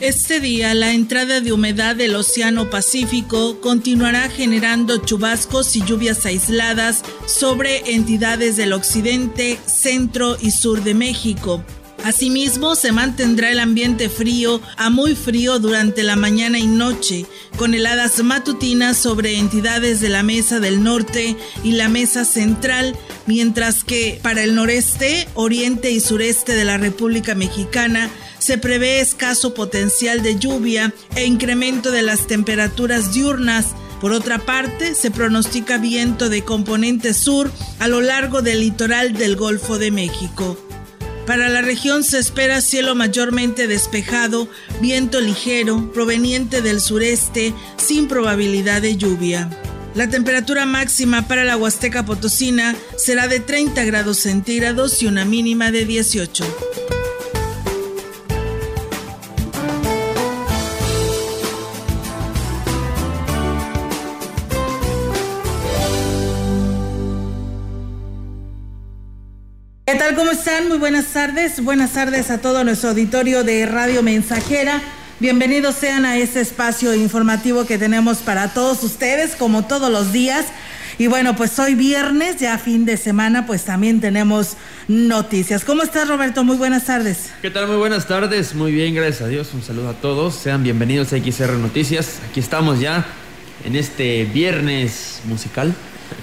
[0.00, 7.02] Este día, la entrada de humedad del Océano Pacífico continuará generando chubascos y lluvias aisladas
[7.26, 11.62] sobre entidades del occidente, centro y sur de México.
[12.06, 17.26] Asimismo, se mantendrá el ambiente frío a muy frío durante la mañana y noche,
[17.56, 23.82] con heladas matutinas sobre entidades de la Mesa del Norte y la Mesa Central, mientras
[23.82, 30.22] que para el noreste, oriente y sureste de la República Mexicana se prevé escaso potencial
[30.22, 33.74] de lluvia e incremento de las temperaturas diurnas.
[34.00, 37.50] Por otra parte, se pronostica viento de componente sur
[37.80, 40.65] a lo largo del litoral del Golfo de México.
[41.26, 44.48] Para la región se espera cielo mayormente despejado,
[44.80, 49.50] viento ligero proveniente del sureste sin probabilidad de lluvia.
[49.96, 55.72] La temperatura máxima para la Huasteca Potosina será de 30 grados centígrados y una mínima
[55.72, 56.44] de 18.
[70.16, 70.68] ¿Cómo están?
[70.68, 71.62] Muy buenas tardes.
[71.62, 74.80] Buenas tardes a todo nuestro auditorio de Radio Mensajera.
[75.20, 80.46] Bienvenidos sean a este espacio informativo que tenemos para todos ustedes, como todos los días.
[80.96, 84.56] Y bueno, pues hoy viernes, ya fin de semana, pues también tenemos
[84.88, 85.66] noticias.
[85.66, 86.44] ¿Cómo estás, Roberto?
[86.44, 87.30] Muy buenas tardes.
[87.42, 87.66] ¿Qué tal?
[87.66, 88.54] Muy buenas tardes.
[88.54, 89.52] Muy bien, gracias a Dios.
[89.52, 90.34] Un saludo a todos.
[90.34, 92.20] Sean bienvenidos a XR Noticias.
[92.30, 93.04] Aquí estamos ya
[93.66, 95.74] en este viernes musical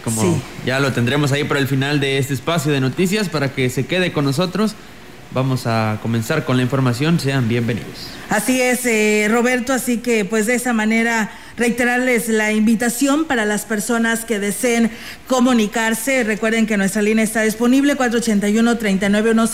[0.04, 3.70] como ya lo tendremos ahí por el final de este espacio de noticias para que
[3.70, 4.76] se quede con nosotros.
[5.34, 8.08] Vamos a comenzar con la información, sean bienvenidos.
[8.30, 13.66] Así es, eh, Roberto, así que pues de esa manera reiterarles la invitación para las
[13.66, 14.92] personas que deseen
[15.28, 16.24] comunicarse.
[16.24, 19.48] Recuerden que nuestra línea está disponible 481 391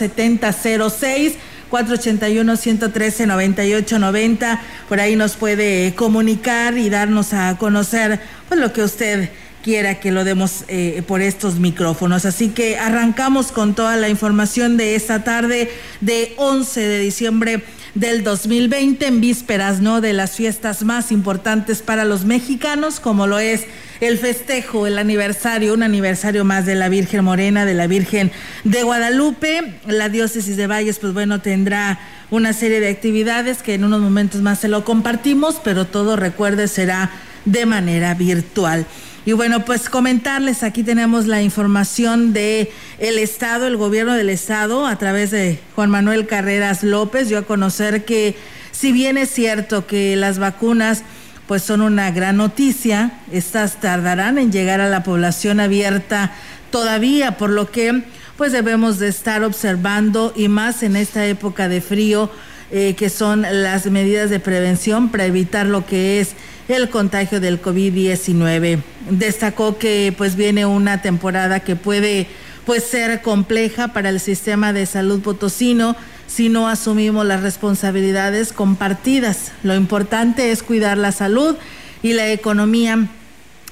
[1.69, 8.83] 481 113 9890 por ahí nos puede comunicar y darnos a conocer pues lo que
[8.83, 9.29] usted
[9.63, 12.25] quiera que lo demos eh, por estos micrófonos.
[12.25, 15.69] Así que arrancamos con toda la información de esta tarde
[16.01, 17.63] de 11 de diciembre
[17.95, 23.39] del 2020 en vísperas no de las fiestas más importantes para los mexicanos como lo
[23.39, 23.65] es
[23.99, 28.31] el festejo, el aniversario, un aniversario más de la Virgen Morena, de la Virgen
[28.63, 29.73] de Guadalupe.
[29.87, 31.99] La diócesis de Valles, pues bueno, tendrá
[32.31, 36.69] una serie de actividades que en unos momentos más se lo compartimos, pero todo recuerde
[36.69, 37.11] será
[37.43, 38.85] de manera virtual.
[39.29, 44.87] Y bueno, pues comentarles, aquí tenemos la información de el Estado, el gobierno del Estado,
[44.87, 48.35] a través de Juan Manuel Carreras López, dio a conocer que
[48.71, 51.03] si bien es cierto que las vacunas
[51.45, 56.31] pues son una gran noticia, estas tardarán en llegar a la población abierta
[56.71, 58.01] todavía, por lo que
[58.35, 62.31] pues debemos de estar observando y más en esta época de frío,
[62.71, 66.33] eh, que son las medidas de prevención para evitar lo que es
[66.69, 68.81] el contagio del COVID-19.
[69.09, 72.27] Destacó que pues viene una temporada que puede
[72.65, 75.95] pues ser compleja para el sistema de salud potosino
[76.27, 79.51] si no asumimos las responsabilidades compartidas.
[79.63, 81.55] Lo importante es cuidar la salud
[82.03, 83.07] y la economía.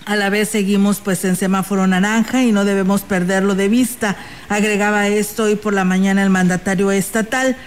[0.06, 4.16] A la vez seguimos pues en semáforo naranja y no debemos perderlo de vista.
[4.50, 7.57] Agregaba esto hoy por la mañana el mandatario estatal.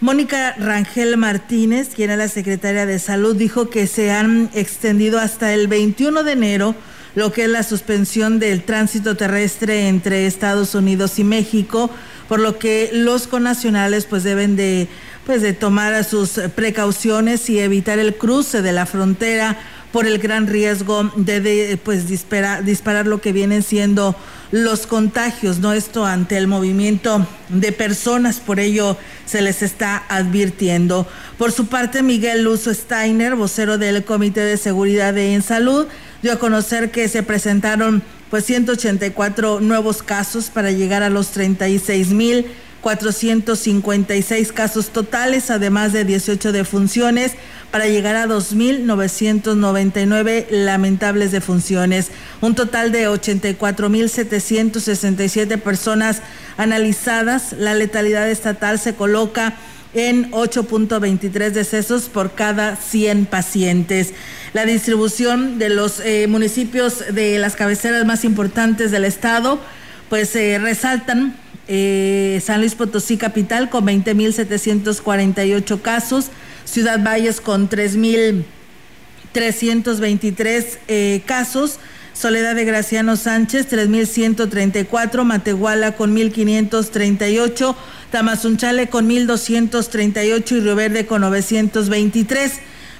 [0.00, 5.52] Mónica Rangel Martínez, quien es la secretaria de Salud, dijo que se han extendido hasta
[5.52, 6.74] el 21 de enero
[7.16, 11.90] lo que es la suspensión del tránsito terrestre entre Estados Unidos y México,
[12.28, 14.86] por lo que los connacionales pues deben de
[15.26, 19.58] pues de tomar sus precauciones y evitar el cruce de la frontera
[19.92, 24.14] por el gran riesgo de, pues disparar, disparar lo que vienen siendo
[24.50, 25.72] los contagios, ¿no?
[25.72, 31.06] Esto ante el movimiento de personas, por ello se les está advirtiendo.
[31.36, 35.86] Por su parte, Miguel Luzo Steiner, vocero del Comité de Seguridad en Salud,
[36.22, 42.08] dio a conocer que se presentaron pues 184 nuevos casos para llegar a los 36
[42.08, 42.46] mil
[42.88, 47.32] 456 casos totales, además de 18 defunciones,
[47.70, 52.08] para llegar a 2.999 lamentables defunciones.
[52.40, 56.22] Un total de 84.767 personas
[56.56, 57.52] analizadas.
[57.52, 59.52] La letalidad estatal se coloca
[59.92, 64.14] en 8.23 decesos por cada 100 pacientes.
[64.54, 69.60] La distribución de los eh, municipios de las cabeceras más importantes del estado,
[70.08, 71.36] pues eh, resaltan
[71.68, 76.30] eh, San Luis Potosí Capital con 20.748 casos,
[76.64, 81.78] Ciudad Valles con 3.323 eh, casos,
[82.14, 87.76] Soledad de Graciano Sánchez 3.134, Matehuala con 1.538,
[88.10, 92.52] Tamazunchale con 1.238 y Río Verde con 923.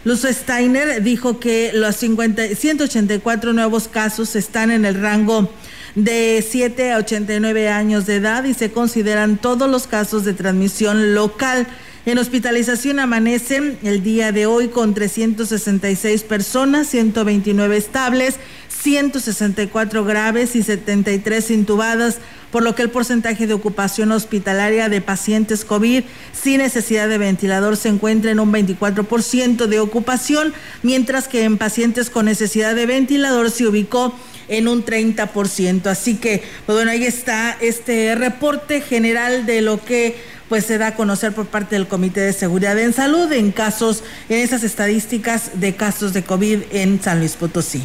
[0.05, 5.53] Luz Steiner dijo que los 50, 184 nuevos casos están en el rango
[5.95, 11.15] de 7 a 89 años de edad y se consideran todos los casos de transmisión
[11.15, 11.67] local.
[12.07, 18.37] En hospitalización amanece el día de hoy con 366 personas, 129 estables,
[18.69, 22.19] 164 graves y 73 intubadas,
[22.51, 27.77] por lo que el porcentaje de ocupación hospitalaria de pacientes COVID sin necesidad de ventilador
[27.77, 33.51] se encuentra en un 24% de ocupación, mientras que en pacientes con necesidad de ventilador
[33.51, 34.15] se ubicó
[34.49, 35.87] en un 30%.
[35.87, 40.17] Así que, pues bueno, ahí está este reporte general de lo que
[40.49, 44.03] pues se da a conocer por parte del Comité de Seguridad en Salud en casos,
[44.29, 47.83] en esas estadísticas de casos de COVID en San Luis Potosí.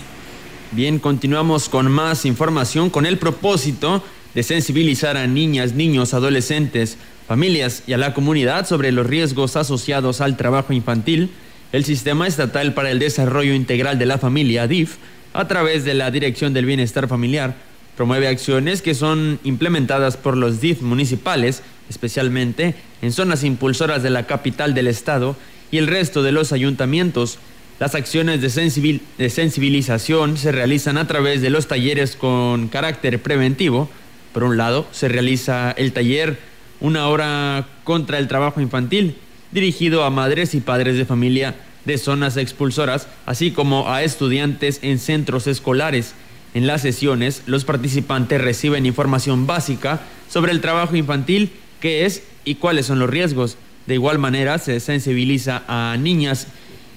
[0.71, 7.83] Bien, continuamos con más información con el propósito de sensibilizar a niñas, niños, adolescentes, familias
[7.85, 11.31] y a la comunidad sobre los riesgos asociados al trabajo infantil.
[11.71, 14.95] El Sistema Estatal para el Desarrollo Integral de la Familia, DIF,
[15.33, 17.55] a través de la Dirección del Bienestar Familiar,
[17.97, 24.25] promueve acciones que son implementadas por los DIF municipales especialmente en zonas impulsoras de la
[24.25, 25.35] capital del estado
[25.71, 27.39] y el resto de los ayuntamientos.
[27.79, 33.89] Las acciones de, sensibilización se realizan a través de los talleres con carácter preventivo.
[34.33, 36.37] Por un lado, se realiza el taller
[36.79, 39.15] Una hora contra el trabajo infantil,
[39.51, 44.99] dirigido a madres y padres de familia de zonas expulsoras, así como a estudiantes en
[44.99, 46.13] centros escolares.
[46.53, 52.55] En las sesiones, los participantes reciben información básica sobre el trabajo infantil qué es y
[52.55, 53.57] cuáles son los riesgos.
[53.87, 56.47] De igual manera, se sensibiliza a niñas,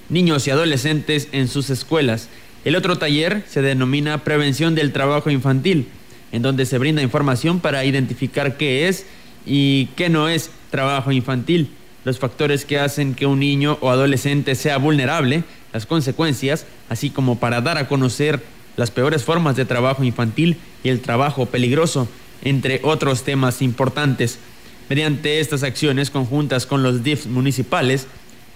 [0.09, 2.29] niños y adolescentes en sus escuelas.
[2.65, 5.88] El otro taller se denomina Prevención del Trabajo Infantil,
[6.33, 9.06] en donde se brinda información para identificar qué es
[9.47, 11.71] y qué no es trabajo infantil,
[12.06, 15.43] los factores que hacen que un niño o adolescente sea vulnerable,
[15.73, 18.41] las consecuencias, así como para dar a conocer
[18.76, 22.06] las peores formas de trabajo infantil y el trabajo peligroso,
[22.44, 24.38] entre otros temas importantes.
[24.88, 28.06] Mediante estas acciones conjuntas con los DIFs municipales,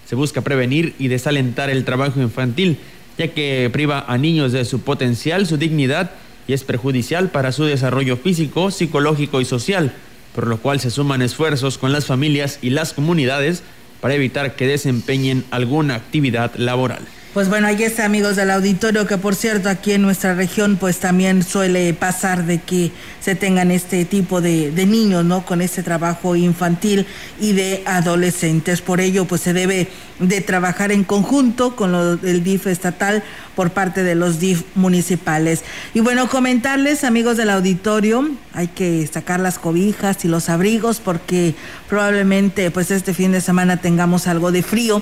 [0.07, 2.77] se busca prevenir y desalentar el trabajo infantil,
[3.17, 6.11] ya que priva a niños de su potencial, su dignidad
[6.47, 9.93] y es perjudicial para su desarrollo físico, psicológico y social,
[10.33, 13.63] por lo cual se suman esfuerzos con las familias y las comunidades
[13.99, 17.01] para evitar que desempeñen alguna actividad laboral.
[17.33, 20.99] Pues bueno, ahí está, amigos del auditorio, que por cierto aquí en nuestra región pues
[20.99, 22.91] también suele pasar de que
[23.21, 25.45] se tengan este tipo de, niños, ¿no?
[25.45, 27.05] Con este trabajo infantil
[27.39, 28.81] y de adolescentes.
[28.81, 29.87] Por ello pues se debe
[30.19, 33.23] de trabajar en conjunto con el DIF estatal
[33.55, 35.63] por parte de los DIF municipales.
[35.93, 41.55] Y bueno, comentarles, amigos del auditorio, hay que sacar las cobijas y los abrigos porque
[41.87, 45.01] probablemente pues este fin de semana tengamos algo de frío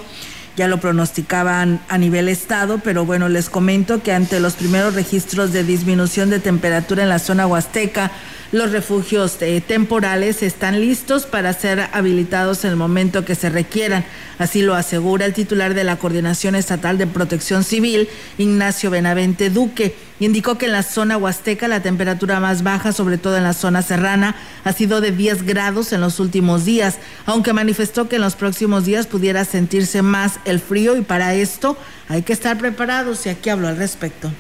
[0.59, 5.53] ya lo pronosticaban a nivel estado, pero bueno, les comento que ante los primeros registros
[5.53, 8.11] de disminución de temperatura en la zona huasteca,
[8.51, 14.03] los refugios eh, temporales están listos para ser habilitados en el momento que se requieran.
[14.37, 19.95] Así lo asegura el titular de la Coordinación Estatal de Protección Civil, Ignacio Benavente Duque.
[20.19, 23.81] Indicó que en la zona huasteca la temperatura más baja, sobre todo en la zona
[23.81, 28.35] serrana, ha sido de 10 grados en los últimos días, aunque manifestó que en los
[28.35, 31.77] próximos días pudiera sentirse más el frío y para esto
[32.09, 34.31] hay que estar preparados y aquí hablo al respecto.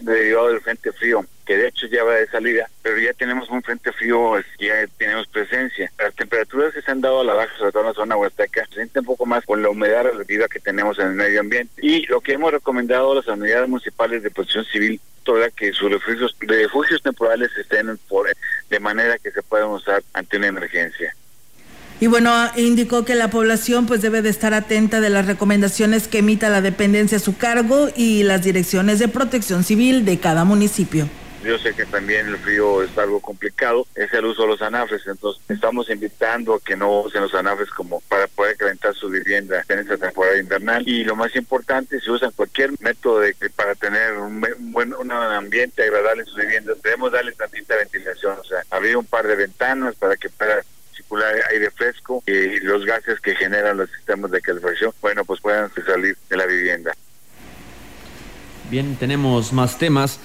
[0.00, 3.62] Derivado del frente frío, que de hecho ya va de salida, pero ya tenemos un
[3.62, 5.90] frente frío, ya tenemos presencia.
[5.98, 8.66] Las temperaturas que se han dado a la baja, sobre todo en la zona huasteca,
[8.66, 11.72] se siente un poco más con la humedad relativa que tenemos en el medio ambiente.
[11.82, 15.90] Y lo que hemos recomendado a las unidades municipales de protección civil, toda que sus
[15.90, 17.98] refugios, refugios temporales estén
[18.70, 21.14] de manera que se puedan usar ante una emergencia.
[22.00, 26.18] Y bueno, indicó que la población pues debe de estar atenta de las recomendaciones que
[26.18, 31.08] emita la dependencia a su cargo y las direcciones de protección civil de cada municipio.
[31.44, 35.06] Yo sé que también el frío es algo complicado, es el uso de los anafres,
[35.06, 39.62] entonces estamos invitando a que no usen los anafres como para poder calentar su vivienda
[39.68, 40.88] en esta temporada invernal.
[40.88, 44.40] Y lo más importante, si usan cualquier método de, para tener un,
[44.72, 49.04] buen un ambiente agradable en sus viviendas, debemos darle tantita ventilación, o sea, abrir un
[49.04, 50.62] par de ventanas para que pueda
[51.50, 56.16] aire fresco y los gases que generan los sistemas de calefacción, bueno, pues puedan salir
[56.28, 56.92] de la vivienda.
[58.70, 60.18] Bien, tenemos más temas.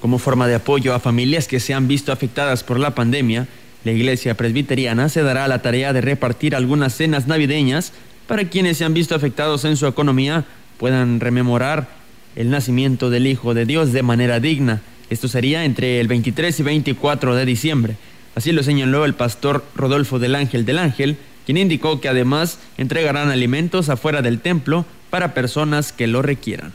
[0.00, 3.48] Como forma de apoyo a familias que se han visto afectadas por la pandemia,
[3.84, 7.92] la Iglesia Presbiteriana se dará la tarea de repartir algunas cenas navideñas
[8.26, 10.44] para quienes se han visto afectados en su economía
[10.78, 11.88] puedan rememorar
[12.34, 14.82] el nacimiento del Hijo de Dios de manera digna.
[15.08, 17.96] Esto sería entre el 23 y 24 de diciembre.
[18.34, 23.30] Así lo señaló el pastor Rodolfo del Ángel del Ángel, quien indicó que además entregarán
[23.30, 26.72] alimentos afuera del templo para personas que lo requieran.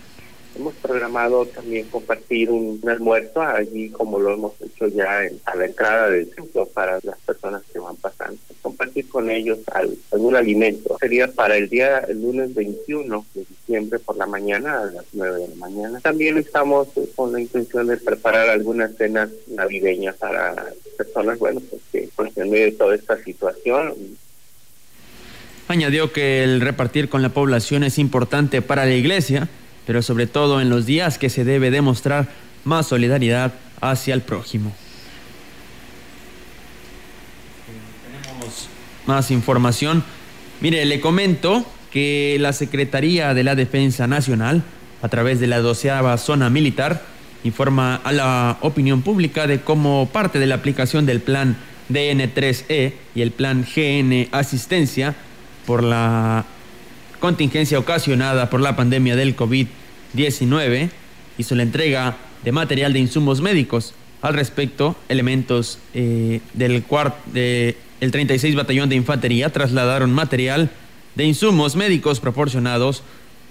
[0.55, 6.09] Hemos programado también compartir un, almuerzo allí como lo hemos hecho ya a la entrada
[6.09, 8.37] del templo para las personas que van pasando.
[8.61, 9.59] Compartir con ellos
[10.11, 10.97] algún alimento.
[10.99, 15.39] Sería para el día, el lunes 21 de diciembre por la mañana a las 9
[15.39, 15.99] de la mañana.
[16.01, 20.65] También estamos con la intención de preparar algunas cenas navideñas para
[20.97, 23.95] personas, bueno, pues que pues, en medio de toda esta situación
[25.71, 29.47] Añadió que el repartir con la población es importante para la iglesia
[29.91, 32.29] pero sobre todo en los días que se debe demostrar
[32.63, 34.71] más solidaridad hacia el prójimo.
[38.05, 38.69] Tenemos
[39.05, 40.01] más información.
[40.61, 44.63] Mire, le comento que la Secretaría de la Defensa Nacional,
[45.01, 47.01] a través de la doceava zona militar,
[47.43, 51.57] informa a la opinión pública de cómo parte de la aplicación del plan
[51.89, 55.15] DN3E y el plan GN Asistencia
[55.65, 56.45] por la
[57.19, 59.80] contingencia ocasionada por la pandemia del COVID-19
[61.37, 63.93] hizo la entrega de material de insumos médicos.
[64.21, 66.83] Al respecto, elementos eh, del
[67.33, 70.69] el 36 Batallón de Infantería trasladaron material
[71.15, 73.03] de insumos médicos proporcionados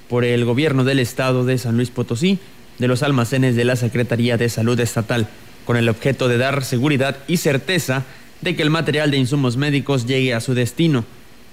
[0.08, 2.38] por el gobierno del estado de San Luis Potosí
[2.78, 5.28] de los almacenes de la Secretaría de Salud Estatal,
[5.66, 8.04] con el objeto de dar seguridad y certeza
[8.40, 11.04] de que el material de insumos médicos llegue a su destino.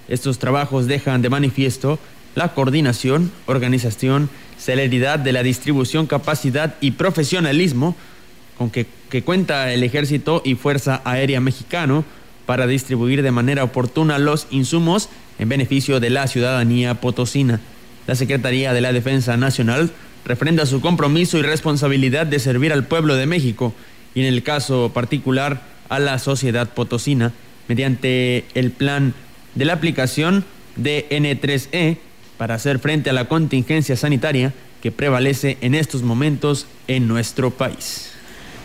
[0.08, 1.98] Estos trabajos dejan de manifiesto
[2.34, 4.30] la coordinación, organización,
[4.68, 7.96] celeridad de la distribución, capacidad y profesionalismo
[8.58, 8.84] con que,
[9.24, 12.04] cuenta el Ejército y Fuerza Aérea Mexicano
[12.44, 15.08] para distribuir de manera oportuna los insumos
[15.38, 17.60] en beneficio de la ciudadanía potosina.
[18.06, 19.90] La Secretaría de la Defensa Nacional
[20.26, 23.72] refrenda su compromiso y responsabilidad de servir al pueblo de México
[24.14, 27.32] y en el caso particular a la sociedad potosina
[27.68, 29.14] mediante el plan
[29.54, 30.44] de la aplicación
[30.76, 31.96] de N3E
[32.38, 38.12] para hacer frente a la contingencia sanitaria que prevalece en estos momentos en nuestro país.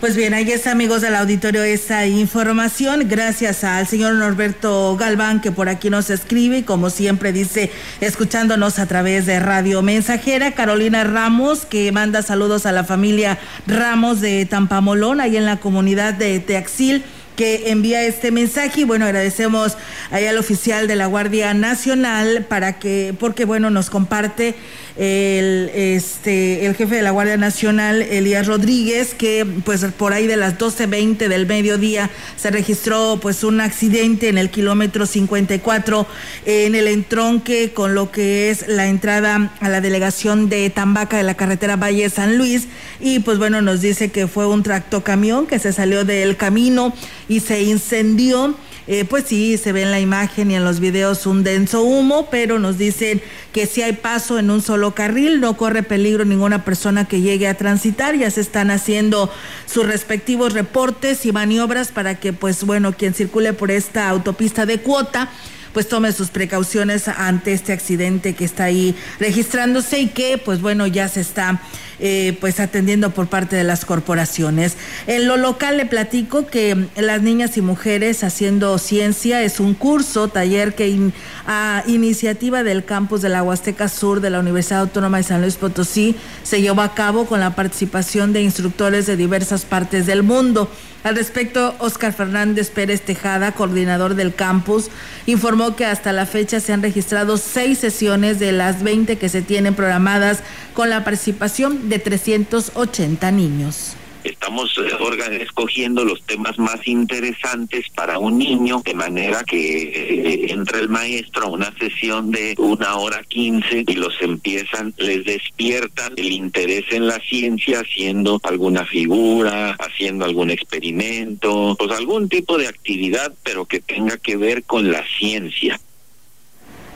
[0.04, 3.08] Pues bien, ahí está, amigos del auditorio, esa información.
[3.08, 8.80] Gracias al señor Norberto Galván, que por aquí nos escribe y como siempre dice, escuchándonos
[8.80, 10.52] a través de Radio Mensajera.
[10.52, 16.14] Carolina Ramos, que manda saludos a la familia Ramos de Tampamolón, ahí en la comunidad
[16.14, 18.82] de Teaxil que envía este mensaje.
[18.82, 19.78] Y bueno, agradecemos
[20.12, 24.56] ahí al oficial de la Guardia Nacional para que, porque bueno, nos comparte
[24.96, 30.38] el, este, el jefe de la Guardia Nacional, Elías Rodríguez, que pues por ahí de
[30.38, 36.06] las 12.20 del mediodía se registró pues un accidente en el kilómetro 54
[36.46, 41.24] en el entronque con lo que es la entrada a la delegación de Tambaca de
[41.24, 42.68] la carretera Valle San Luis.
[43.00, 46.94] Y pues bueno, nos dice que fue un tractocamión que se salió del camino
[47.28, 48.56] y se incendió.
[48.86, 52.28] Eh, pues sí, se ve en la imagen y en los videos un denso humo,
[52.30, 53.22] pero nos dicen
[53.54, 57.48] que si hay paso en un solo carril, no corre peligro ninguna persona que llegue
[57.48, 59.32] a transitar, ya se están haciendo
[59.66, 64.80] sus respectivos reportes y maniobras para que, pues bueno, quien circule por esta autopista de
[64.80, 65.30] cuota,
[65.74, 70.86] pues tome sus precauciones ante este accidente que está ahí registrándose y que pues bueno
[70.88, 71.62] ya se está
[72.06, 74.76] eh, pues atendiendo por parte de las corporaciones.
[75.08, 80.28] En lo local le platico que las niñas y mujeres haciendo ciencia es un curso,
[80.28, 81.14] taller que
[81.48, 85.56] a iniciativa del campus de la Huasteca Sur de la Universidad Autónoma de San Luis
[85.56, 90.70] Potosí se llevó a cabo con la participación de instructores de diversas partes del mundo.
[91.04, 94.90] Al respecto, Oscar Fernández Pérez Tejada, coordinador del campus,
[95.26, 99.42] informó que hasta la fecha se han registrado seis sesiones de las 20 que se
[99.42, 100.40] tienen programadas
[100.74, 108.38] con la participación de 380 niños estamos eh, escogiendo los temas más interesantes para un
[108.38, 113.84] niño, de manera que eh, entra el maestro a una sesión de una hora quince
[113.88, 120.50] y los empiezan, les despiertan el interés en la ciencia haciendo alguna figura, haciendo algún
[120.50, 125.80] experimento, pues algún tipo de actividad, pero que tenga que ver con la ciencia.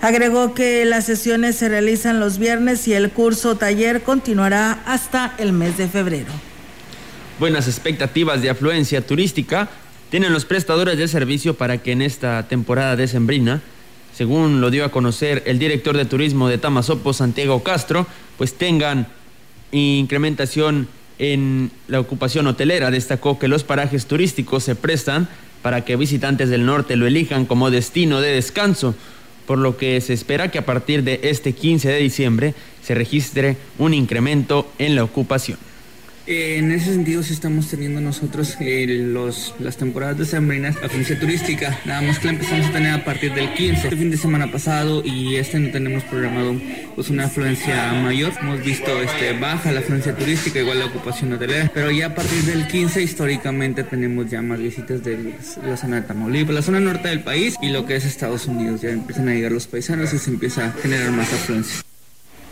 [0.01, 5.53] Agregó que las sesiones se realizan los viernes y el curso taller continuará hasta el
[5.53, 6.31] mes de febrero.
[7.39, 9.69] Buenas expectativas de afluencia turística
[10.11, 13.61] tienen los prestadores de servicio para que en esta temporada decembrina,
[14.15, 19.07] según lo dio a conocer el director de turismo de Tamazopo, Santiago Castro, pues tengan
[19.71, 20.87] incrementación
[21.19, 22.91] en la ocupación hotelera.
[22.91, 25.27] Destacó que los parajes turísticos se prestan
[25.61, 28.95] para que visitantes del norte lo elijan como destino de descanso
[29.47, 33.57] por lo que se espera que a partir de este 15 de diciembre se registre
[33.79, 35.57] un incremento en la ocupación.
[36.27, 40.87] Eh, en ese sentido sí estamos teniendo nosotros eh, los, las temporadas de sembrinas, la
[40.87, 44.11] afluencia turística, nada más que la empezamos a tener a partir del 15, el fin
[44.11, 46.59] de semana pasado y este no tenemos programado
[46.95, 51.71] pues una afluencia mayor, hemos visto este baja la afluencia turística, igual la ocupación hotelera,
[51.73, 55.33] pero ya a partir del 15 históricamente tenemos ya más visitas de
[55.65, 58.81] la zona de Tamaulipas, la zona norte del país y lo que es Estados Unidos,
[58.81, 61.87] ya empiezan a llegar los paisanos y se empieza a generar más afluencia.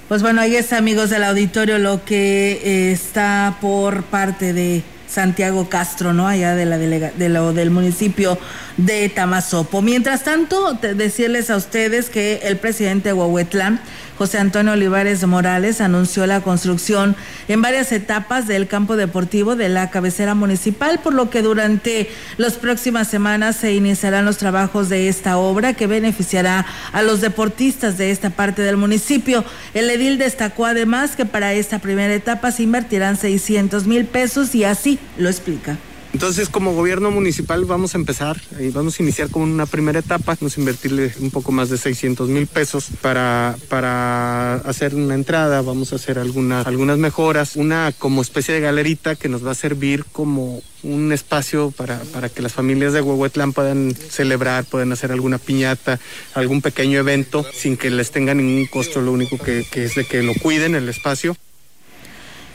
[0.07, 5.67] Pues bueno, ahí está, amigos del auditorio, lo que eh, está por parte de Santiago
[5.67, 6.27] Castro, ¿no?
[6.27, 8.37] Allá de la de lo, del municipio
[8.77, 9.81] de Tamazopo.
[9.81, 13.79] Mientras tanto, decirles a ustedes que el presidente de Huahuetlán
[14.17, 17.17] José Antonio Olivares Morales anunció la construcción
[17.49, 22.53] en varias etapas del campo deportivo de la cabecera municipal, por lo que durante las
[22.53, 28.11] próximas semanas se iniciarán los trabajos de esta obra que beneficiará a los deportistas de
[28.11, 29.43] esta parte del municipio.
[29.73, 34.63] El edil destacó además que para esta primera etapa se invertirán 600 mil pesos y
[34.63, 35.77] así lo explica.
[36.13, 40.37] Entonces, como gobierno municipal vamos a empezar y vamos a iniciar con una primera etapa,
[40.39, 45.61] vamos a invertirle un poco más de 600 mil pesos para, para hacer una entrada,
[45.61, 49.55] vamos a hacer algunas, algunas mejoras, una como especie de galerita que nos va a
[49.55, 55.11] servir como un espacio para, para que las familias de Huehuetlán puedan celebrar, puedan hacer
[55.11, 55.99] alguna piñata,
[56.33, 60.05] algún pequeño evento sin que les tenga ningún costo, lo único que, que es de
[60.05, 61.35] que lo cuiden el espacio.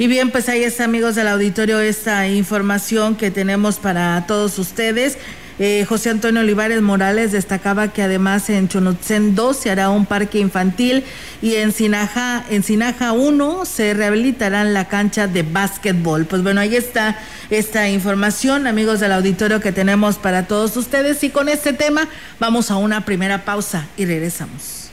[0.00, 5.19] Y bien, pues ahí está, amigos del auditorio, esta información que tenemos para todos ustedes.
[5.59, 10.38] Eh, José Antonio Olivares Morales destacaba que además en Chonotzen 2 se hará un parque
[10.38, 11.04] infantil
[11.42, 16.25] y en Sinaja, en Sinaja 1 se rehabilitarán la cancha de básquetbol.
[16.25, 17.19] Pues bueno, ahí está
[17.50, 21.23] esta información, amigos del auditorio, que tenemos para todos ustedes.
[21.25, 24.88] Y con este tema vamos a una primera pausa y regresamos.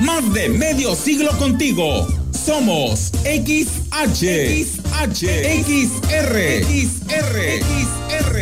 [0.00, 2.25] Más de medio siglo contigo.
[2.46, 4.22] Somos XH,
[4.62, 5.26] XH,
[5.66, 7.36] XR, XR,
[7.66, 8.36] XR,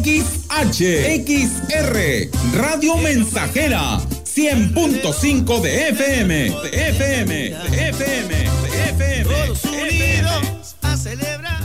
[0.00, 0.80] XH,
[1.26, 9.24] XR, Radio Mensajera, 100.5 de FM, de FM, de FM, de FM.
[9.24, 11.60] Todos unidos a celebrar.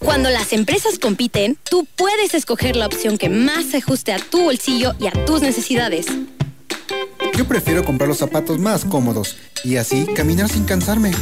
[0.00, 4.42] Cuando las empresas compiten, tú puedes escoger la opción que más se ajuste a tu
[4.42, 6.06] bolsillo y a tus necesidades.
[7.36, 11.12] Yo prefiero comprar los zapatos más cómodos y así caminar sin cansarme.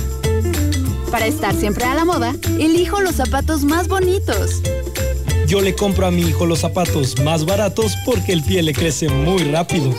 [1.11, 4.63] Para estar siempre a la moda, elijo los zapatos más bonitos.
[5.47, 9.09] Yo le compro a mi hijo los zapatos más baratos porque el pie le crece
[9.09, 9.95] muy rápido.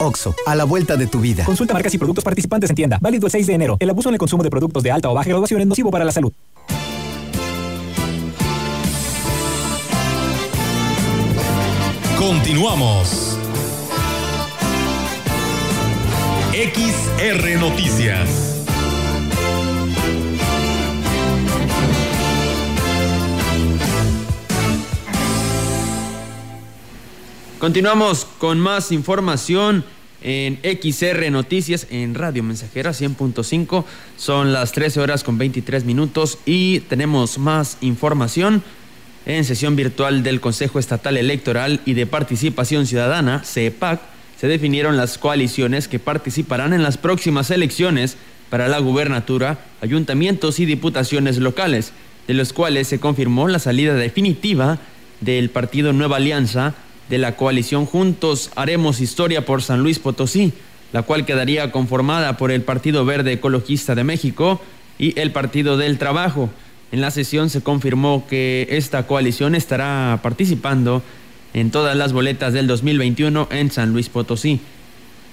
[0.00, 1.44] Oxo, a la vuelta de tu vida.
[1.44, 2.98] Consulta marcas y productos participantes en tienda.
[3.00, 3.76] Válido el 6 de enero.
[3.80, 6.04] El abuso en el consumo de productos de alta o baja graduación es nocivo para
[6.04, 6.32] la salud.
[12.18, 13.38] Continuamos.
[16.52, 18.49] XR Noticias.
[27.60, 29.84] Continuamos con más información
[30.22, 33.84] en XR Noticias en Radio Mensajera 100.5.
[34.16, 38.62] Son las 13 horas con 23 minutos y tenemos más información
[39.26, 44.00] en sesión virtual del Consejo Estatal Electoral y de Participación Ciudadana, CEPAC
[44.40, 48.16] se definieron las coaliciones que participarán en las próximas elecciones
[48.48, 51.92] para la gubernatura, ayuntamientos y diputaciones locales,
[52.26, 54.78] de los cuales se confirmó la salida definitiva
[55.20, 56.74] del partido Nueva Alianza
[57.10, 60.52] de la coalición Juntos Haremos Historia por San Luis Potosí,
[60.92, 64.60] la cual quedaría conformada por el Partido Verde Ecologista de México
[64.96, 66.50] y el Partido del Trabajo.
[66.92, 71.02] En la sesión se confirmó que esta coalición estará participando
[71.52, 74.60] en todas las boletas del 2021 en San Luis Potosí.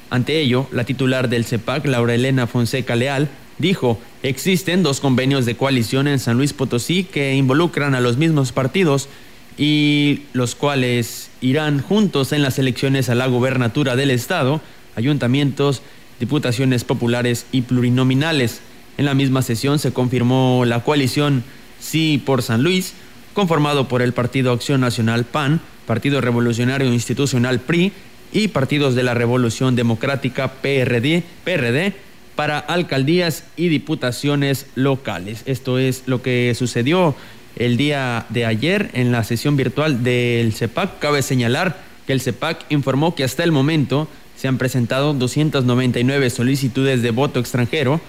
[0.09, 5.55] Ante ello, la titular del CEPAC, Laura Elena Fonseca Leal, dijo, existen dos convenios de
[5.55, 9.09] coalición en San Luis Potosí que involucran a los mismos partidos
[9.57, 14.61] y los cuales irán juntos en las elecciones a la gubernatura del Estado,
[14.95, 15.81] ayuntamientos,
[16.19, 18.61] diputaciones populares y plurinominales.
[18.97, 21.43] En la misma sesión se confirmó la coalición
[21.79, 22.93] Sí por San Luis,
[23.33, 27.91] conformado por el Partido Acción Nacional PAN, Partido Revolucionario Institucional PRI
[28.33, 31.93] y Partidos de la Revolución Democrática PRD, PRD
[32.35, 35.43] para alcaldías y diputaciones locales.
[35.45, 37.15] Esto es lo que sucedió
[37.59, 40.99] el día de ayer en la sesión virtual del CEPAC.
[40.99, 47.01] Cabe señalar que el CEPAC informó que hasta el momento se han presentado 299 solicitudes
[47.01, 47.99] de voto extranjero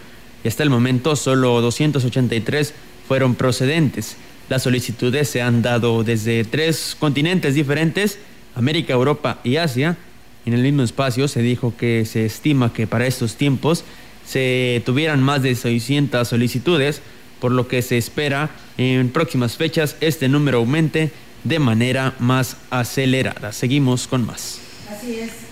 [0.44, 2.74] y hasta el momento solo 283
[3.06, 4.16] fueron procedentes.
[4.48, 8.18] Las solicitudes se han dado desde tres continentes diferentes,
[8.54, 9.96] América, Europa y Asia.
[10.46, 13.84] En el mismo espacio se dijo que se estima que para estos tiempos
[14.26, 17.02] se tuvieran más de 600 solicitudes,
[17.40, 21.10] por lo que se espera en próximas fechas este número aumente
[21.44, 23.52] de manera más acelerada.
[23.52, 24.60] Seguimos con más.
[24.90, 25.47] Así es.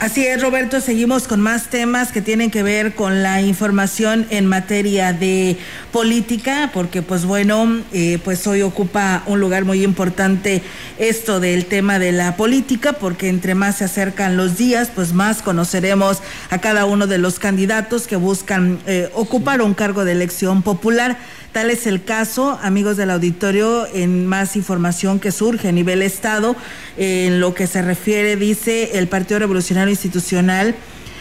[0.00, 4.44] Así es, Roberto, seguimos con más temas que tienen que ver con la información en
[4.44, 5.56] materia de
[5.92, 10.62] política, porque pues bueno, eh, pues hoy ocupa un lugar muy importante
[10.98, 15.42] esto del tema de la política, porque entre más se acercan los días, pues más
[15.42, 20.62] conoceremos a cada uno de los candidatos que buscan eh, ocupar un cargo de elección
[20.62, 21.18] popular.
[21.54, 26.56] Tal es el caso, amigos del auditorio, en más información que surge a nivel Estado,
[26.96, 30.74] en lo que se refiere, dice el Partido Revolucionario Institucional,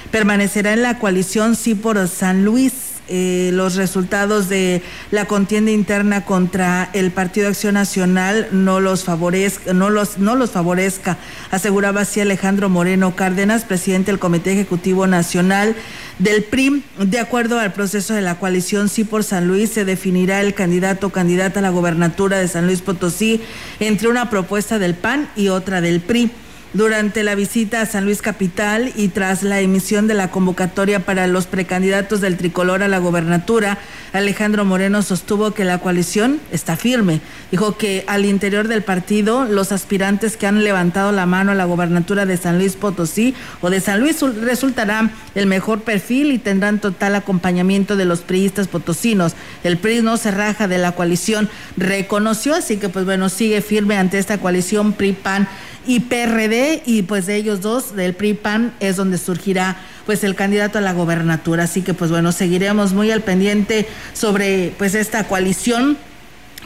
[0.10, 6.26] permanecerá en la coalición Sí por San Luis eh, los resultados de la contienda interna
[6.26, 11.18] contra el Partido Acción Nacional no los favorezca, no los, no los favorezca,
[11.52, 15.76] aseguraba así Alejandro Moreno Cárdenas, presidente del Comité Ejecutivo Nacional
[16.20, 16.84] del PRI.
[16.98, 21.08] De acuerdo al proceso de la coalición Sí por San Luis, se definirá el candidato
[21.08, 23.42] o candidata a la gobernatura de San Luis Potosí
[23.80, 26.32] entre una propuesta del PAN y otra del PRI.
[26.74, 31.28] Durante la visita a San Luis Capital y tras la emisión de la convocatoria para
[31.28, 33.78] los precandidatos del tricolor a la gobernatura,
[34.12, 37.22] Alejandro Moreno sostuvo que la coalición está firme.
[37.52, 41.66] Dijo que al interior del partido, los aspirantes que han levantado la mano a la
[41.66, 46.80] gobernatura de San Luis Potosí o de San Luis resultarán el mejor perfil y tendrán
[46.80, 49.34] total acompañamiento de los priistas potosinos.
[49.64, 53.96] El PRI no se raja de la coalición, reconoció, así que pues bueno, sigue firme
[53.96, 55.48] ante esta coalición PRI-PAN
[55.86, 60.78] y PRD y pues de ellos dos, del PRI-PAN, es donde surgirá pues el candidato
[60.78, 61.64] a la gobernatura.
[61.64, 65.98] Así que pues bueno, seguiremos muy al pendiente sobre pues esta coalición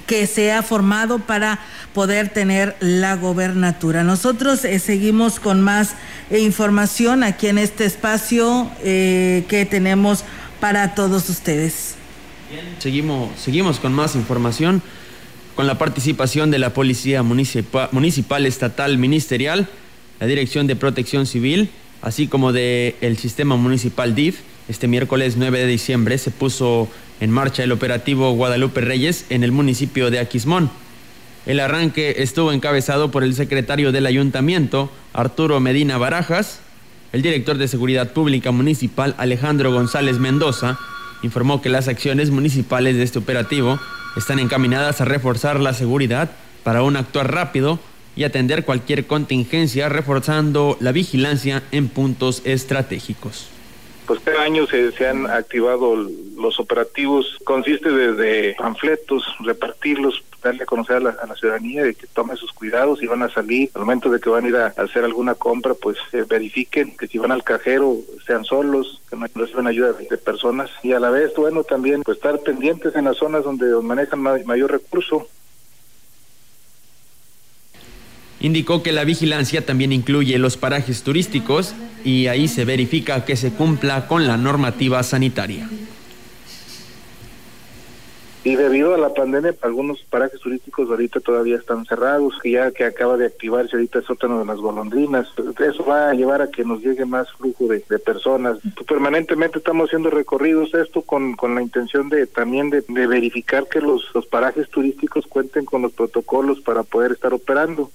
[0.07, 1.59] que se ha formado para
[1.93, 4.03] poder tener la gobernatura.
[4.03, 5.95] Nosotros eh, seguimos con más
[6.29, 10.23] eh, información aquí en este espacio eh, que tenemos
[10.59, 11.95] para todos ustedes.
[12.49, 14.81] Bien, seguimos, seguimos con más información
[15.57, 19.67] con la participación de la Policía Municipal, Estatal Ministerial,
[20.19, 21.71] la Dirección de Protección Civil,
[22.03, 24.41] así como del el Sistema Municipal DIF.
[24.69, 26.87] Este miércoles 9 de diciembre se puso
[27.21, 30.69] en marcha el operativo Guadalupe Reyes en el municipio de Aquismón.
[31.47, 36.59] El arranque estuvo encabezado por el secretario del ayuntamiento, Arturo Medina Barajas,
[37.13, 40.77] el director de Seguridad Pública Municipal, Alejandro González Mendoza,
[41.23, 43.79] informó que las acciones municipales de este operativo
[44.17, 46.31] están encaminadas a reforzar la seguridad
[46.63, 47.79] para un actuar rápido
[48.15, 53.51] y atender cualquier contingencia, reforzando la vigilancia en puntos estratégicos
[54.07, 55.95] pues cada año se, han activado
[56.37, 57.37] los operativos.
[57.43, 63.01] Consiste desde panfletos, repartirlos, darle a conocer a la, ciudadanía de que tome sus cuidados
[63.01, 63.69] y van a salir.
[63.73, 67.07] Al momento de que van a ir a, hacer alguna compra, pues eh, verifiquen que
[67.07, 70.69] si van al cajero sean solos, que no reciban ayuda de, personas.
[70.83, 74.71] Y a la vez, bueno, también pues estar pendientes en las zonas donde manejan mayor
[74.71, 75.27] recurso
[78.39, 81.73] Indicó que la vigilancia también incluye los parajes turísticos
[82.03, 85.67] y ahí se verifica que se cumpla con la normativa sanitaria.
[88.47, 92.85] Y debido a la pandemia, algunos parajes turísticos ahorita todavía están cerrados, que ya que
[92.85, 95.27] acaba de activarse ahorita el sótano de las golondrinas.
[95.59, 98.59] Eso va a llevar a que nos llegue más flujo de, personas.
[98.87, 104.09] Permanentemente estamos haciendo recorridos, esto con, con la intención de también de, verificar que los,
[104.15, 107.91] los parajes turísticos cuenten con los protocolos para poder estar operando.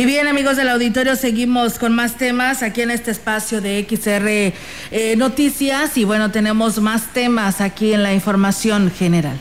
[0.00, 4.54] Y bien, amigos del auditorio, seguimos con más temas aquí en este espacio de XR
[4.92, 5.98] eh, Noticias.
[5.98, 9.36] Y bueno, tenemos más temas aquí en la información general.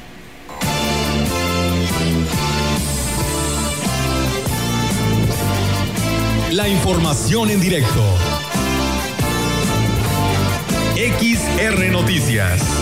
[6.52, 8.04] La información en directo.
[10.98, 12.78] XR Noticias.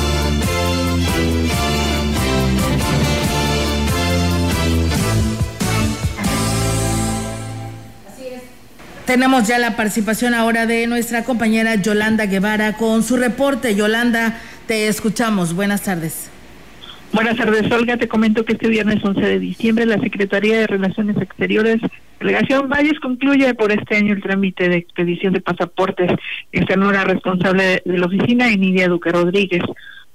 [9.08, 13.74] Tenemos ya la participación ahora de nuestra compañera Yolanda Guevara con su reporte.
[13.74, 15.54] Yolanda, te escuchamos.
[15.54, 16.30] Buenas tardes.
[17.14, 17.96] Buenas tardes, Olga.
[17.96, 21.80] Te comento que este viernes 11 de diciembre la Secretaría de Relaciones Exteriores,
[22.20, 26.12] Delegación Valles, concluye por este año el trámite de expedición de pasaportes.
[26.52, 29.64] la responsable de la oficina, Enidia Duque Rodríguez,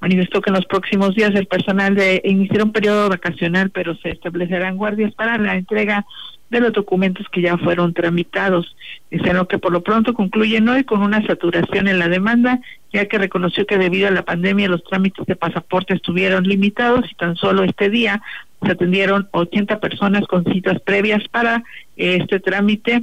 [0.02, 4.10] manifestó que en los próximos días el personal de iniciará un periodo vacacional, pero se
[4.10, 6.04] establecerán guardias para la entrega
[6.50, 8.76] de los documentos que ya fueron tramitados.
[9.12, 12.60] Dicen lo que por lo pronto concluyen hoy con una saturación en la demanda,
[12.92, 17.14] ya que reconoció que debido a la pandemia los trámites de pasaporte estuvieron limitados y
[17.14, 18.20] tan solo este día
[18.60, 21.62] se atendieron 80 personas con citas previas para
[21.96, 23.02] este trámite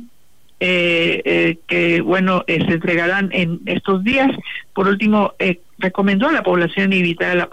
[0.59, 4.29] eh, eh, que bueno eh, se entregarán en estos días.
[4.73, 7.49] Por último, eh, recomendó a la población evitar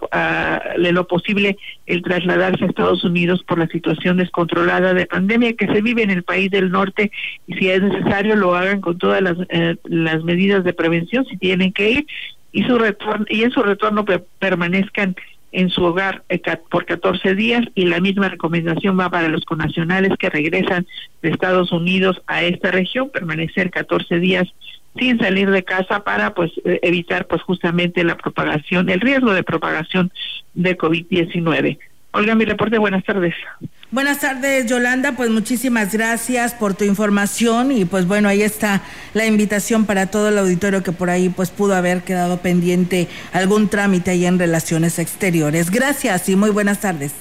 [0.78, 5.66] de lo posible el trasladarse a Estados Unidos por la situación descontrolada de pandemia que
[5.66, 7.12] se vive en el país del norte
[7.46, 9.36] y si es necesario lo hagan con todas las,
[9.84, 12.06] las medidas de prevención si tienen que ir
[12.50, 14.04] y su retorno y en su retorno
[14.40, 15.14] permanezcan
[15.56, 16.38] en su hogar eh,
[16.70, 20.86] por 14 días y la misma recomendación va para los conacionales que regresan
[21.22, 24.46] de Estados Unidos a esta región, permanecer 14 días
[24.98, 29.42] sin salir de casa para pues eh, evitar pues justamente la propagación, el riesgo de
[29.42, 30.12] propagación
[30.52, 31.78] de COVID-19.
[32.16, 33.34] Olga, mi reporte, buenas tardes.
[33.90, 35.12] Buenas tardes, Yolanda.
[35.12, 38.80] Pues muchísimas gracias por tu información y pues bueno, ahí está
[39.12, 43.68] la invitación para todo el auditorio que por ahí pues pudo haber quedado pendiente algún
[43.68, 45.70] trámite ahí en relaciones exteriores.
[45.70, 47.12] Gracias y muy buenas tardes.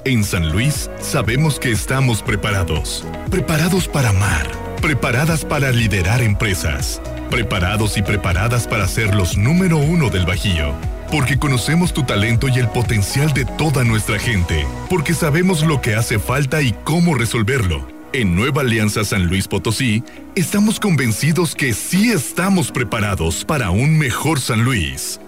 [0.05, 3.03] En San Luis sabemos que estamos preparados.
[3.31, 4.47] Preparados para amar.
[4.83, 7.01] Preparadas para liderar empresas.
[7.35, 10.73] Preparados y preparadas para ser los número uno del Bajío
[11.11, 15.97] porque conocemos tu talento y el potencial de toda nuestra gente, porque sabemos lo que
[15.97, 17.89] hace falta y cómo resolverlo.
[18.13, 20.05] En Nueva Alianza San Luis Potosí,
[20.37, 25.19] estamos convencidos que sí estamos preparados para un mejor San Luis.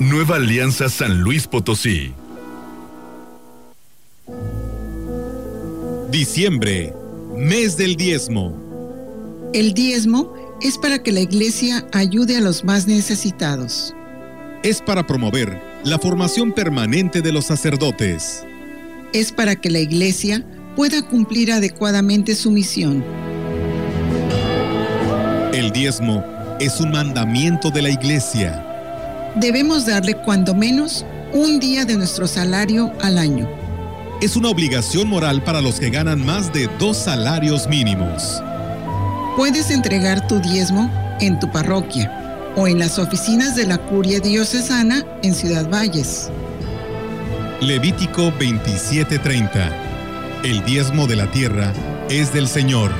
[0.00, 2.14] Nueva Alianza San Luis Potosí.
[6.10, 6.92] Diciembre,
[7.36, 8.60] mes del diezmo.
[9.52, 13.94] El diezmo es para que la iglesia ayude a los más necesitados
[14.62, 18.44] es para promover la formación permanente de los sacerdotes.
[19.12, 20.44] Es para que la Iglesia
[20.76, 23.04] pueda cumplir adecuadamente su misión.
[25.52, 26.24] El diezmo
[26.60, 28.64] es un mandamiento de la iglesia.
[29.34, 33.50] Debemos darle cuando menos un día de nuestro salario al año.
[34.22, 38.40] Es una obligación moral para los que ganan más de dos salarios mínimos.
[39.36, 45.06] Puedes entregar tu diezmo en tu parroquia o en las oficinas de la Curia Diocesana
[45.22, 46.30] en Ciudad Valles.
[47.62, 49.72] Levítico 27:30.
[50.44, 51.72] El diezmo de la tierra
[52.10, 52.92] es del Señor,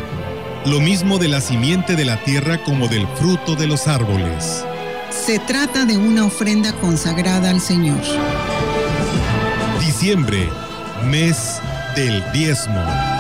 [0.64, 4.64] lo mismo de la simiente de la tierra como del fruto de los árboles.
[5.11, 8.01] Se trata de una ofrenda consagrada al Señor.
[9.81, 10.49] Diciembre,
[11.05, 11.61] mes
[11.95, 13.12] del diezmo.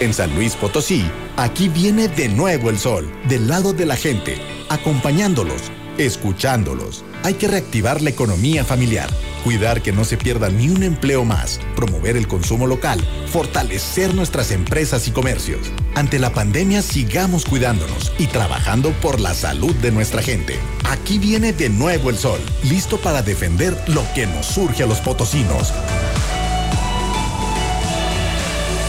[0.00, 1.04] En San Luis Potosí,
[1.36, 4.36] aquí viene de nuevo el sol, del lado de la gente,
[4.68, 7.04] acompañándolos, escuchándolos.
[7.24, 9.10] Hay que reactivar la economía familiar,
[9.42, 14.52] cuidar que no se pierda ni un empleo más, promover el consumo local, fortalecer nuestras
[14.52, 15.72] empresas y comercios.
[15.96, 20.60] Ante la pandemia sigamos cuidándonos y trabajando por la salud de nuestra gente.
[20.84, 25.00] Aquí viene de nuevo el sol, listo para defender lo que nos surge a los
[25.00, 25.72] potosinos.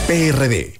[0.05, 0.79] PRD.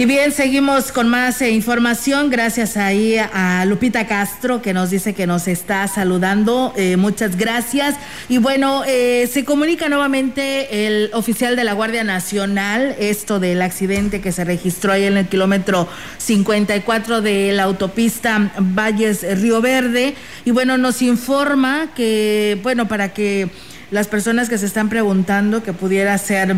[0.00, 2.30] Y bien, seguimos con más eh, información.
[2.30, 6.72] Gracias ahí a Lupita Castro que nos dice que nos está saludando.
[6.76, 7.96] Eh, muchas gracias.
[8.28, 14.20] Y bueno, eh, se comunica nuevamente el oficial de la Guardia Nacional, esto del accidente
[14.20, 20.14] que se registró ahí en el kilómetro 54 de la autopista Valles Río Verde.
[20.44, 23.50] Y bueno, nos informa que, bueno, para que
[23.90, 26.54] las personas que se están preguntando que pudiera ser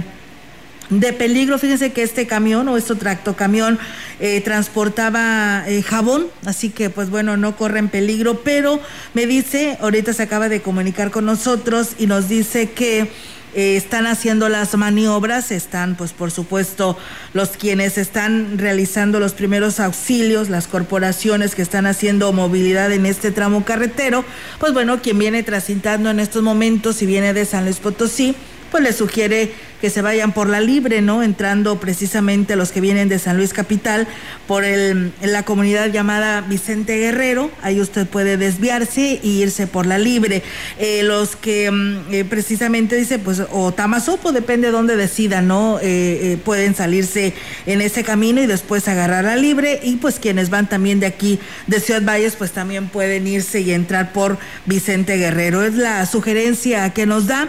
[0.90, 1.58] de peligro.
[1.58, 3.78] Fíjense que este camión o este tractocamión
[4.18, 8.80] eh, transportaba eh, jabón, así que pues bueno, no corre en peligro, pero
[9.14, 13.10] me dice, ahorita se acaba de comunicar con nosotros y nos dice que
[13.52, 16.96] eh, están haciendo las maniobras, están pues por supuesto
[17.32, 23.32] los quienes están realizando los primeros auxilios, las corporaciones que están haciendo movilidad en este
[23.32, 24.24] tramo carretero,
[24.58, 28.36] pues bueno, quien viene transitando en estos momentos y viene de San Luis Potosí,
[28.70, 31.22] pues le sugiere que se vayan por la libre, ¿no?
[31.22, 34.06] Entrando precisamente los que vienen de San Luis Capital
[34.46, 39.98] por el, la comunidad llamada Vicente Guerrero, ahí usted puede desviarse e irse por la
[39.98, 40.42] libre.
[40.78, 45.78] Eh, los que mm, eh, precisamente dice, pues, o Tamazopo, depende de dónde decidan, ¿no?
[45.82, 47.34] Eh, pueden salirse
[47.66, 51.38] en ese camino y después agarrar la libre y pues quienes van también de aquí,
[51.66, 55.64] de Ciudad Valles, pues también pueden irse y entrar por Vicente Guerrero.
[55.64, 57.48] Es la sugerencia que nos da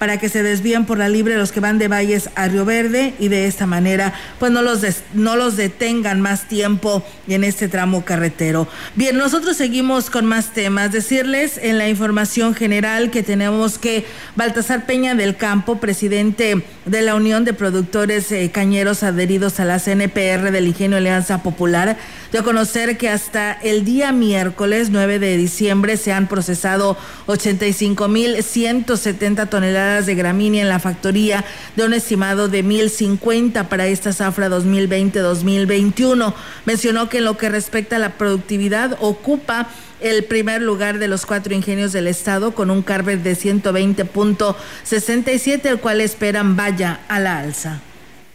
[0.00, 3.12] para que se desvíen por la libre los que van de Valles a Río Verde
[3.18, 4.80] y de esta manera pues no los,
[5.12, 8.66] no los detengan más tiempo en este tramo carretero.
[8.94, 10.90] Bien, nosotros seguimos con más temas.
[10.90, 17.14] Decirles en la información general que tenemos que Baltasar Peña del Campo, presidente de la
[17.14, 21.98] Unión de Productores eh, Cañeros adheridos a la CNPR del Ingenio Alianza Popular,
[22.30, 29.48] dio a conocer que hasta el día miércoles 9 de diciembre se han procesado 85.170
[29.48, 36.34] toneladas de gramínea en la factoría de un estimado de 1.050 para esta zafra 2020-2021.
[36.66, 39.66] Mencionó que en lo que respecta a la productividad ocupa
[40.00, 45.80] el primer lugar de los cuatro ingenios del estado con un carver de 120.67, el
[45.80, 47.82] cual esperan vaya a la alza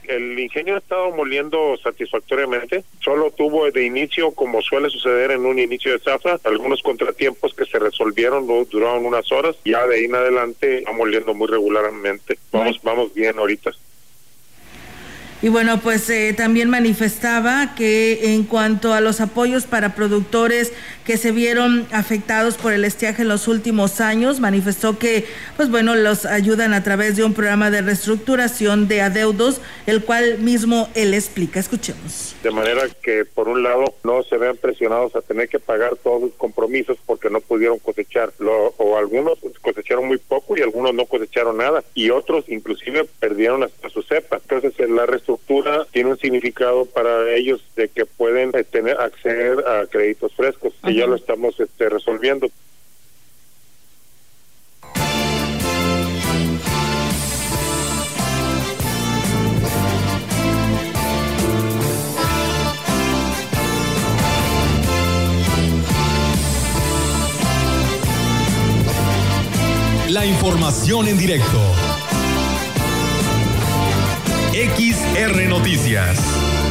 [0.10, 2.84] el ingenio ha estado moliendo satisfactoriamente.
[3.00, 7.66] Solo tuvo de inicio, como suele suceder en un inicio de zafra, algunos contratiempos que
[7.66, 9.56] se resolvieron, duraron unas horas.
[9.66, 12.38] Ya de ahí en adelante va moliendo muy regularmente.
[12.52, 13.72] Vamos, vamos bien ahorita.
[15.42, 20.74] Y bueno, pues eh, también manifestaba que en cuanto a los apoyos para productores
[21.06, 24.40] que se vieron afectados por el estiaje en los últimos años.
[24.40, 25.26] Manifestó que,
[25.56, 30.40] pues bueno, los ayudan a través de un programa de reestructuración de adeudos, el cual
[30.40, 31.60] mismo él explica.
[31.60, 32.36] Escuchemos.
[32.42, 36.22] De manera que, por un lado, no se vean presionados a tener que pagar todos
[36.24, 38.32] los compromisos porque no pudieron cosechar,
[38.78, 43.90] o algunos cosecharon muy poco y algunos no cosecharon nada, y otros inclusive perdieron hasta
[43.90, 44.38] su cepa.
[44.38, 49.86] Entonces, la reestructura tiene un significado para ellos de que pueden eh, tener acceder a
[49.86, 52.48] créditos frescos ya lo estamos este, resolviendo.
[70.10, 71.62] La información en directo.
[74.54, 76.65] XR Noticias.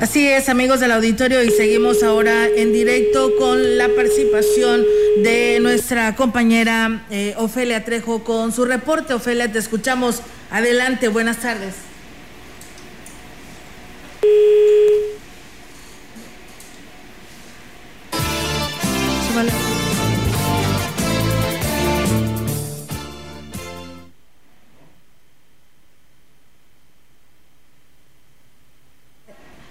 [0.00, 4.84] Así es, amigos del auditorio, y seguimos ahora en directo con la participación
[5.22, 9.14] de nuestra compañera eh, Ofelia Trejo con su reporte.
[9.14, 10.20] Ofelia, te escuchamos.
[10.50, 11.74] Adelante, buenas tardes.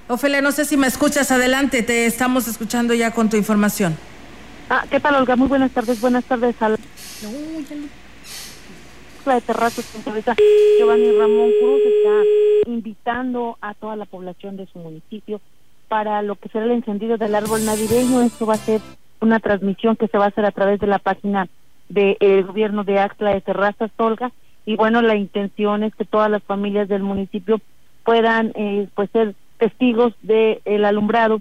[0.08, 3.96] Ofelia, no sé si me escuchas, adelante, te estamos escuchando ya con tu información.
[4.70, 5.36] Ah, ¿qué tal, Olga?
[5.36, 6.78] Muy buenas tardes, buenas tardes al...
[9.26, 9.86] La de Terrazas,
[10.78, 15.40] Giovanni Ramón Cruz está invitando a toda la población de su municipio
[15.88, 18.22] para lo que será el encendido del árbol navideño.
[18.22, 18.82] Esto va a ser
[19.22, 21.48] una transmisión que se va a hacer a través de la página
[21.88, 24.34] del gobierno de Axla de Terrazas, Olga.
[24.66, 27.62] Y bueno, la intención es que todas las familias del municipio
[28.04, 31.40] puedan eh, pues ser testigos del el alumbrado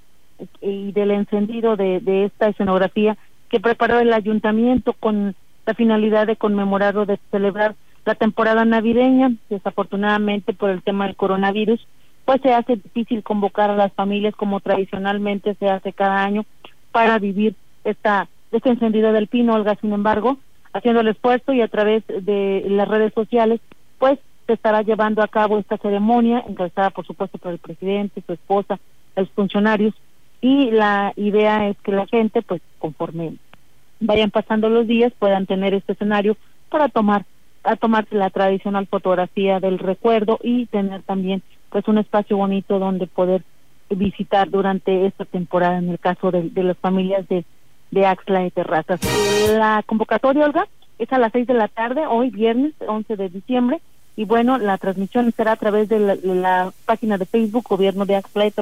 [0.61, 3.17] y del encendido de, de esta escenografía
[3.49, 5.35] que preparó el ayuntamiento con
[5.67, 9.33] la finalidad de conmemorar o de celebrar la temporada navideña.
[9.51, 11.85] Desafortunadamente, por el tema del coronavirus,
[12.25, 16.45] pues se hace difícil convocar a las familias como tradicionalmente se hace cada año
[16.93, 19.77] para vivir esta este encendido del pino, Olga.
[19.81, 20.39] Sin embargo,
[20.73, 23.61] haciendo el esfuerzo y a través de las redes sociales,
[23.99, 28.33] pues se estará llevando a cabo esta ceremonia, encabezada por supuesto por el presidente, su
[28.33, 28.79] esposa,
[29.17, 29.95] los funcionarios,
[30.41, 33.35] y la idea es que la gente, pues conforme
[34.01, 36.37] vayan pasando los días, puedan tener este escenario
[36.69, 37.25] para tomar
[37.65, 43.07] a tomarse la tradicional fotografía del recuerdo y tener también pues un espacio bonito donde
[43.07, 43.43] poder
[43.89, 47.45] visitar durante esta temporada en el caso de, las familias de,
[47.91, 49.01] de Axla y Terrazas.
[49.57, 50.67] La convocatoria, Olga,
[50.99, 53.81] es a las seis de la tarde, hoy viernes 11 de diciembre,
[54.17, 58.47] y bueno, la transmisión será a través de la, página de Facebook Gobierno de Axla
[58.47, 58.53] y.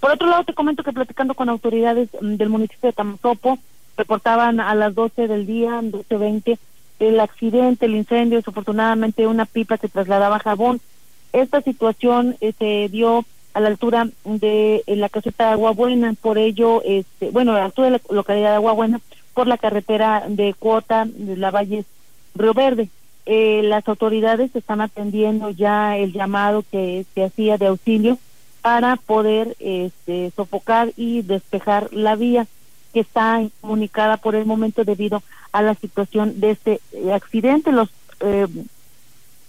[0.00, 3.58] Por otro lado, te comento que platicando con autoridades mm, del municipio de Tamazopo,
[3.96, 6.58] reportaban a las 12 del día, 12.20,
[7.00, 10.80] el accidente, el incendio, desafortunadamente una pipa que trasladaba jabón.
[11.32, 16.38] Esta situación eh, se dio a la altura de la caseta de Agua Buena, por
[16.38, 19.00] ello, este, bueno, a la altura de la localidad de Agua Buena,
[19.32, 21.84] por la carretera de Cuota de la Valle
[22.34, 22.88] Río Verde.
[23.26, 28.18] Eh, las autoridades están atendiendo ya el llamado que se hacía de auxilio
[28.60, 32.46] para poder este, sofocar y despejar la vía
[32.92, 35.22] que está incomunicada por el momento debido
[35.52, 37.72] a la situación de este eh, accidente.
[37.72, 37.88] Los
[38.20, 38.46] eh,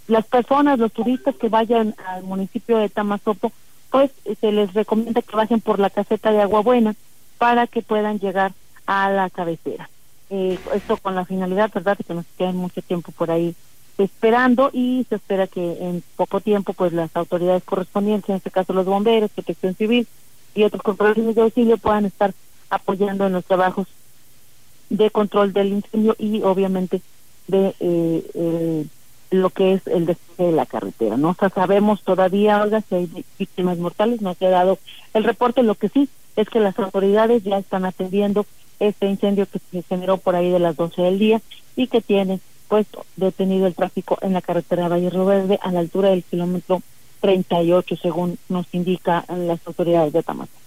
[0.08, 3.52] las personas, los turistas que vayan al municipio de Tamazopo,
[3.90, 6.96] pues se les recomienda que vayan por la caseta de Agua Buena
[7.38, 8.54] para que puedan llegar
[8.86, 9.90] a la cabecera.
[10.30, 13.56] Eh, esto con la finalidad, ¿verdad?, de que nos queden mucho tiempo por ahí
[13.98, 18.74] esperando y se espera que en poco tiempo pues las autoridades correspondientes, en este caso
[18.74, 20.08] los bomberos, protección civil
[20.54, 22.34] y otros corporaciones de auxilio puedan estar
[22.70, 23.88] apoyando en los trabajos
[24.90, 27.02] de control del incendio y obviamente
[27.48, 28.86] de eh,
[29.32, 31.18] lo que es el despegue de la carretera.
[31.18, 34.80] No sabemos todavía, Olga, si hay víctimas mortales, no se ha dado
[35.14, 38.46] el reporte, lo que sí es que las autoridades ya están atendiendo
[38.80, 41.42] este incendio que se generó por ahí de las 12 del día
[41.76, 45.80] y que tiene pues detenido el tráfico en la carretera Valle Río Verde a la
[45.80, 46.82] altura del kilómetro
[47.22, 50.65] 38 según nos indican las autoridades de Tamaulipas.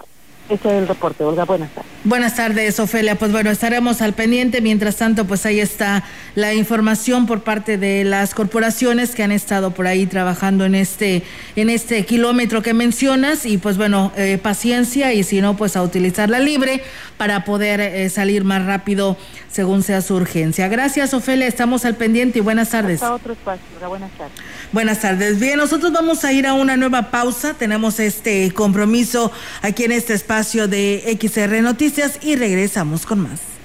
[0.49, 1.44] Ese es el reporte, Olga.
[1.44, 1.92] Buenas tardes.
[2.05, 3.16] Buenas tardes, Ofelia.
[3.16, 4.62] Pues bueno, estaremos al pendiente.
[4.62, 9.72] Mientras tanto, pues ahí está la información por parte de las corporaciones que han estado
[9.72, 11.22] por ahí trabajando en este,
[11.55, 13.44] en este kilómetro que mencionas.
[13.44, 16.82] Y pues bueno, eh, paciencia y si no, pues a utilizarla libre
[17.18, 19.18] para poder eh, salir más rápido
[19.51, 20.68] según sea su urgencia.
[20.68, 21.46] Gracias, Ofelia.
[21.46, 23.03] Estamos al pendiente y buenas tardes.
[23.03, 23.64] Hasta otro espacio.
[23.88, 24.38] Buenas tardes.
[24.72, 25.40] Buenas tardes.
[25.40, 27.55] Bien, nosotros vamos a ir a una nueva pausa.
[27.55, 29.32] Tenemos este compromiso
[29.62, 33.57] aquí en este espacio de XR Noticias y regresamos con más.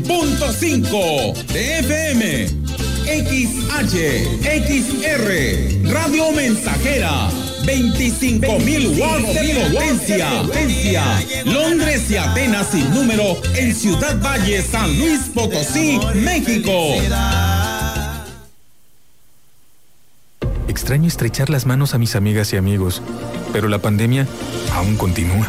[0.00, 2.46] .5 de FM,
[3.04, 3.96] XH,
[4.42, 7.28] XR, Radio Mensajera,
[7.64, 10.42] 25.000 watts de potencia,
[11.44, 16.72] Londres y Atenas sin número en Ciudad Valle, San Luis Potosí, México.
[20.68, 23.02] Extraño estrechar las manos a mis amigas y amigos,
[23.52, 24.26] pero la pandemia
[24.74, 25.48] aún continúa.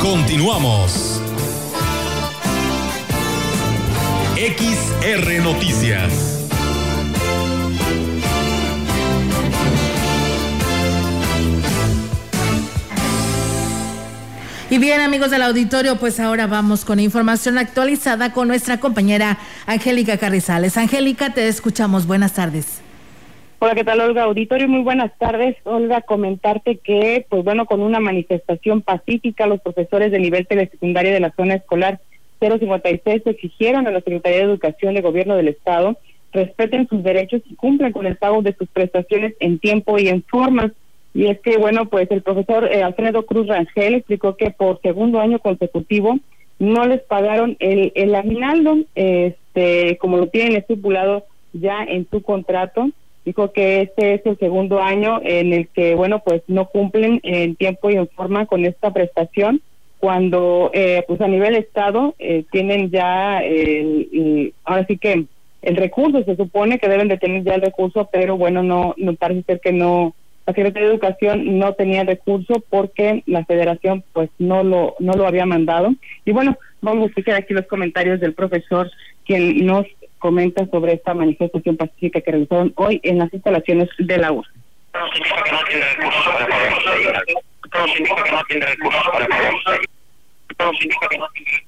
[0.00, 1.13] Continuamos.
[4.36, 6.50] XR Noticias.
[14.70, 20.18] Y bien, amigos del auditorio, pues ahora vamos con información actualizada con nuestra compañera Angélica
[20.18, 20.76] Carrizales.
[20.78, 22.08] Angélica, te escuchamos.
[22.08, 22.82] Buenas tardes.
[23.60, 24.24] Hola, ¿qué tal, Olga?
[24.24, 25.56] Auditorio, muy buenas tardes.
[25.62, 31.20] Olga, comentarte que, pues bueno, con una manifestación pacífica, los profesores de nivel telesecundario de
[31.20, 32.00] la zona escolar
[32.40, 35.96] 056 exigieron a la Secretaría de Educación de Gobierno del Estado
[36.34, 40.22] respeten sus derechos y cumplan con el pago de sus prestaciones en tiempo y en
[40.24, 40.72] forma.
[41.14, 45.20] Y es que, bueno, pues el profesor eh, Alfredo Cruz Rangel explicó que por segundo
[45.20, 46.18] año consecutivo
[46.58, 52.90] no les pagaron el, el aguinaldo, este, como lo tienen estipulado ya en su contrato.
[53.24, 57.54] Dijo que este es el segundo año en el que, bueno, pues no cumplen en
[57.54, 59.62] tiempo y en forma con esta prestación
[60.04, 65.24] cuando eh, pues a nivel estado eh, tienen ya el, ahora sí que
[65.62, 69.14] el recurso se supone que deben de tener ya el recurso pero bueno no no
[69.14, 70.14] parece ser que no
[70.46, 75.26] la Secretaría de Educación no tenía recurso porque la Federación pues no lo no lo
[75.26, 75.94] había mandado.
[76.26, 78.90] Y bueno vamos a escuchar aquí los comentarios del profesor
[79.24, 79.86] quien nos
[80.18, 84.52] comenta sobre esta manifestación pacífica que realizaron hoy en las instalaciones de la URSS.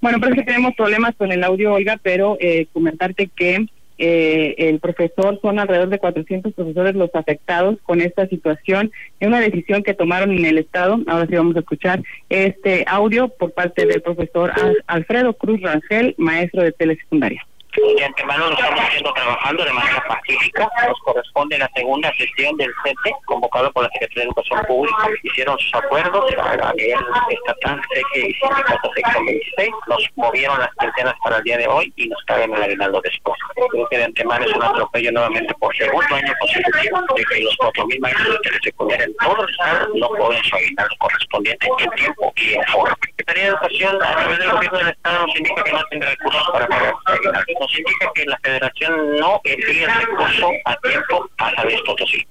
[0.00, 3.66] Bueno, parece que tenemos problemas con el audio, Olga, pero eh, comentarte que
[3.98, 8.92] eh, el profesor, son alrededor de 400 profesores los afectados con esta situación.
[9.20, 10.98] Es una decisión que tomaron en el Estado.
[11.06, 14.52] Ahora sí vamos a escuchar este audio por parte del profesor
[14.86, 17.46] Alfredo Cruz Rangel, maestro de telesecundaria.
[17.76, 20.68] De antemano lo estamos haciendo trabajando de manera pacífica.
[20.88, 25.08] Nos corresponde la segunda sesión del CETE, convocado por la Secretaría de Educación Pública.
[25.22, 26.98] Hicieron sus acuerdos a nivel
[27.28, 29.70] estatal, CETE y sindicato 26.
[29.88, 33.38] Nos movieron las quincenas para el día de hoy y nos caen el aguinaldo después.
[33.70, 37.56] Creo que de antemano es un atropello nuevamente por segundo año consecutivo de que los
[37.58, 42.32] 4.000 maestros de telesecundaria en todo el estado no pueden su aguinaldo correspondiente en tiempo
[42.36, 42.88] y en forma.
[42.88, 46.06] La Secretaría de Educación, a través del gobierno del estado, nos indica que no tiene
[46.06, 51.54] recursos para pagar su aguinaldo significa que la federación no envía recurso a tiempo a
[51.54, 52.26] San Luis Potosí.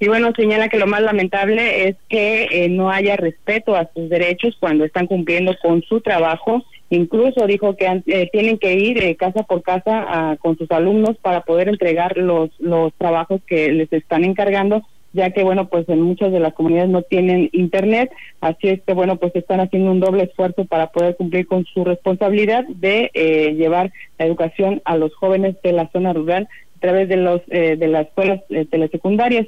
[0.00, 4.08] Y bueno, señala que lo más lamentable es que eh, no haya respeto a sus
[4.08, 6.64] derechos cuando están cumpliendo con su trabajo.
[6.90, 11.42] Incluso dijo que eh, tienen que ir eh, casa por casa con sus alumnos para
[11.42, 14.82] poder entregar los, los trabajos que les están encargando
[15.14, 18.12] ya que bueno pues en muchas de las comunidades no tienen internet
[18.42, 21.84] así es que bueno pues están haciendo un doble esfuerzo para poder cumplir con su
[21.84, 23.10] responsabilidad de
[23.56, 27.88] llevar la educación a los jóvenes de la zona rural a través de los de
[27.88, 29.46] las escuelas telesecundarias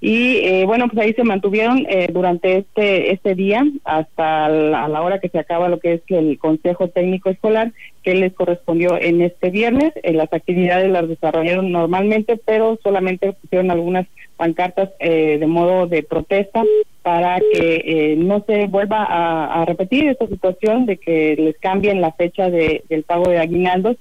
[0.00, 4.88] y eh, bueno pues ahí se mantuvieron eh, durante este este día hasta la, a
[4.88, 7.72] la hora que se acaba lo que es el consejo técnico escolar
[8.04, 9.92] que les correspondió en este viernes.
[10.02, 16.62] Eh, las actividades las desarrollaron normalmente pero solamente pusieron algunas pancartas de modo de protesta
[17.02, 22.48] para que no se vuelva a, repetir esta situación de que les cambien la fecha
[22.48, 23.96] de, del pago de aguinaldos.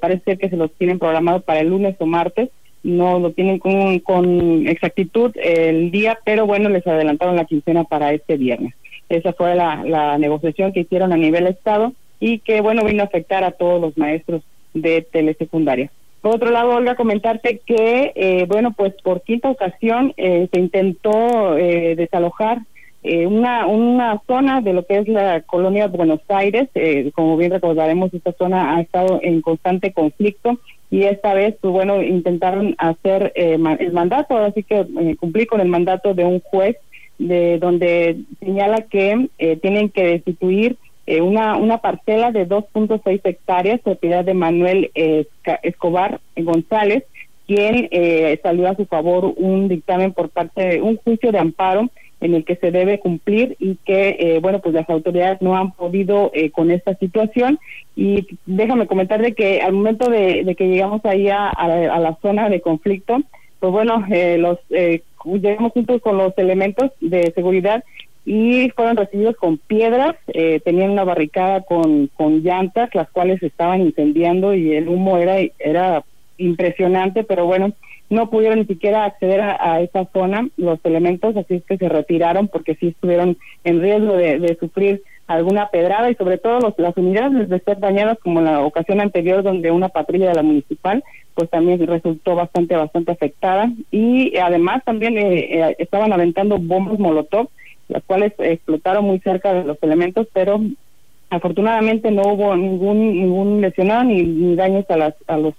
[0.00, 2.50] Parece ser que se los tienen programado para el lunes o martes
[2.82, 8.36] no lo tienen con, exactitud el día, pero bueno, les adelantaron la quincena para este
[8.36, 8.74] viernes.
[9.08, 13.06] Esa fue la, la negociación que hicieron a nivel Estado y que, bueno, vino a
[13.06, 14.42] afectar a todos los maestros
[14.74, 15.90] de telesecundaria.
[16.22, 21.58] Por otro lado, Olga, comentarte que, eh, bueno, pues por quinta ocasión eh, se intentó
[21.58, 22.60] eh, desalojar
[23.04, 26.68] eh, una, una zona de lo que es la colonia de Buenos Aires.
[26.74, 30.58] Eh, como bien recordaremos, esta zona ha estado en constante conflicto
[30.90, 35.60] y esta vez, pues bueno, intentaron hacer eh, el mandato, así que eh, cumplí con
[35.60, 36.76] el mandato de un juez
[37.18, 39.28] de donde señala que
[39.60, 40.76] tienen que destituir
[41.06, 44.90] una, una parcela de 2.6 hectáreas, propiedad de Manuel
[45.62, 47.04] Escobar González,
[47.46, 47.88] quien
[48.42, 51.90] salió a su favor un dictamen por parte de un juicio de amparo
[52.22, 55.72] en el que se debe cumplir y que, eh, bueno, pues las autoridades no han
[55.72, 57.58] podido eh, con esta situación.
[57.96, 62.60] Y déjame comentar de que al momento de, que llegamos ahí a, la zona de
[62.60, 63.18] conflicto,
[63.58, 67.84] pues bueno, eh, los llegamos juntos con los elementos de seguridad
[68.24, 70.14] y fueron recibidos con piedras,
[70.64, 76.04] tenían una barricada con, con llantas, las cuales estaban incendiando y el humo era, era
[76.38, 77.72] impresionante, pero bueno,
[78.12, 82.46] no pudieron ni siquiera acceder a, esa zona los elementos, así es que se retiraron
[82.46, 87.48] porque sí estuvieron en riesgo de, sufrir alguna pedrada y sobre todo los, las unidades
[87.48, 91.02] de ser dañadas como en la ocasión anterior donde una patrulla de la municipal
[91.34, 93.72] pues también resultó bastante bastante afectada.
[93.90, 97.48] Y además también eh, eh, estaban aventando bombas molotov
[97.88, 100.60] las cuales explotaron muy cerca de los elementos pero
[101.32, 105.54] afortunadamente no hubo ningún ningún lesionado ni, daños a las a los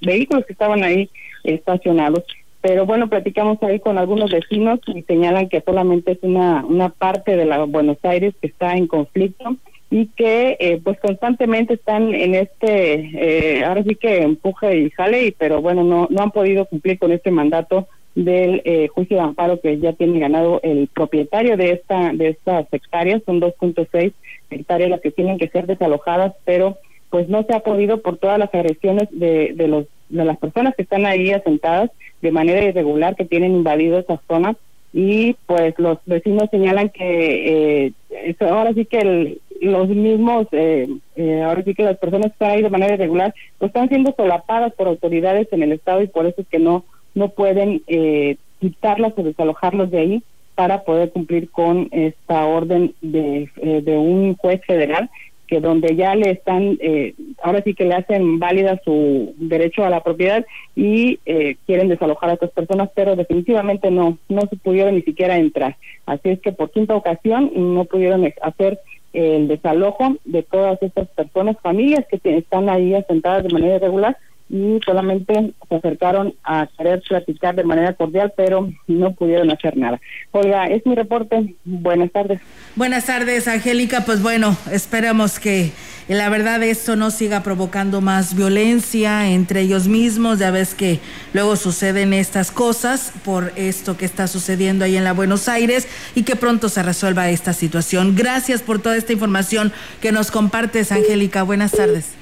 [0.00, 1.10] vehículos que estaban ahí
[1.44, 2.24] estacionados.
[2.62, 7.36] Pero bueno, platicamos ahí con algunos vecinos y señalan que solamente es una, una parte
[7.36, 9.56] de la Buenos Aires que está en conflicto
[9.90, 15.34] y que eh, pues constantemente están en este, eh, ahora sí que empuje y jale,
[15.36, 19.60] pero bueno, no, no han podido cumplir con este mandato del eh, juicio de amparo
[19.60, 24.12] que ya tiene ganado el propietario de esta de estas hectáreas, son 2.6
[24.52, 26.78] hectáreas las que tienen que ser desalojadas, pero
[27.10, 30.74] pues no se ha podido por todas las agresiones de, de los de las personas
[30.74, 31.90] que están ahí asentadas
[32.20, 34.56] de manera irregular que tienen invadido esa zona
[34.92, 40.86] y pues los vecinos señalan que eh, ahora sí que los mismos eh,
[41.16, 44.14] eh, ahora sí que las personas que están ahí de manera irregular pues están siendo
[44.14, 46.84] solapadas por autoridades en el estado y por eso es que no
[47.14, 50.22] no pueden eh, quitarlas o desalojarlos de ahí
[50.54, 53.48] para poder cumplir con esta orden de,
[53.84, 55.10] de un juez federal
[55.52, 59.90] que donde ya le están, eh, ahora sí que le hacen válida su derecho a
[59.90, 64.94] la propiedad y eh, quieren desalojar a estas personas, pero definitivamente no, no se pudieron
[64.94, 65.76] ni siquiera entrar.
[66.06, 68.80] Así es que por quinta ocasión no pudieron hacer
[69.12, 74.16] el desalojo de todas estas personas, familias que están ahí asentadas de manera irregular
[74.52, 79.98] y solamente se acercaron a querer platicar de manera cordial, pero no pudieron hacer nada.
[80.30, 81.56] Oiga, es mi reporte.
[81.64, 82.38] Buenas tardes.
[82.76, 84.02] Buenas tardes, Angélica.
[84.04, 85.72] Pues bueno, esperamos que
[86.06, 90.38] la verdad esto no siga provocando más violencia entre ellos mismos.
[90.38, 91.00] Ya ves que
[91.32, 96.24] luego suceden estas cosas por esto que está sucediendo ahí en la Buenos Aires y
[96.24, 98.14] que pronto se resuelva esta situación.
[98.14, 99.72] Gracias por toda esta información
[100.02, 101.42] que nos compartes, Angélica.
[101.42, 102.21] Buenas tardes.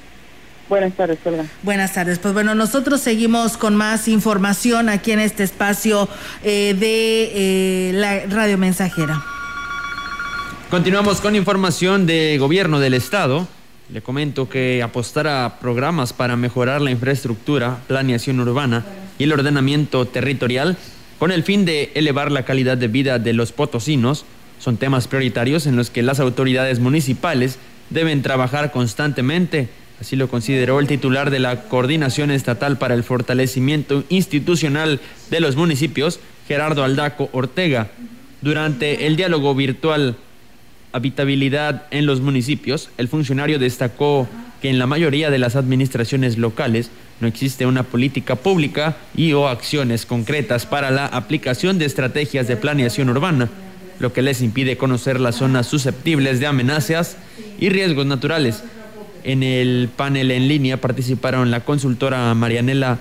[0.71, 1.43] Buenas tardes, Olga.
[1.63, 2.17] Buenas tardes.
[2.19, 6.07] Pues bueno, nosotros seguimos con más información aquí en este espacio
[6.45, 9.21] eh, de eh, la radio mensajera.
[10.69, 13.49] Continuamos con información de gobierno del estado.
[13.91, 18.85] Le comento que apostar a programas para mejorar la infraestructura, planeación urbana
[19.19, 20.77] y el ordenamiento territorial
[21.19, 24.23] con el fin de elevar la calidad de vida de los potosinos
[24.57, 27.59] son temas prioritarios en los que las autoridades municipales
[27.89, 29.67] deben trabajar constantemente
[30.01, 34.99] Así lo consideró el titular de la Coordinación Estatal para el Fortalecimiento Institucional
[35.29, 37.91] de los Municipios, Gerardo Aldaco Ortega.
[38.41, 40.17] Durante el diálogo virtual
[40.91, 44.27] Habitabilidad en los municipios, el funcionario destacó
[44.59, 46.89] que en la mayoría de las administraciones locales
[47.19, 52.57] no existe una política pública y o acciones concretas para la aplicación de estrategias de
[52.57, 53.49] planeación urbana,
[53.99, 57.17] lo que les impide conocer las zonas susceptibles de amenazas
[57.59, 58.63] y riesgos naturales.
[59.23, 62.99] En el panel en línea participaron la consultora Marianela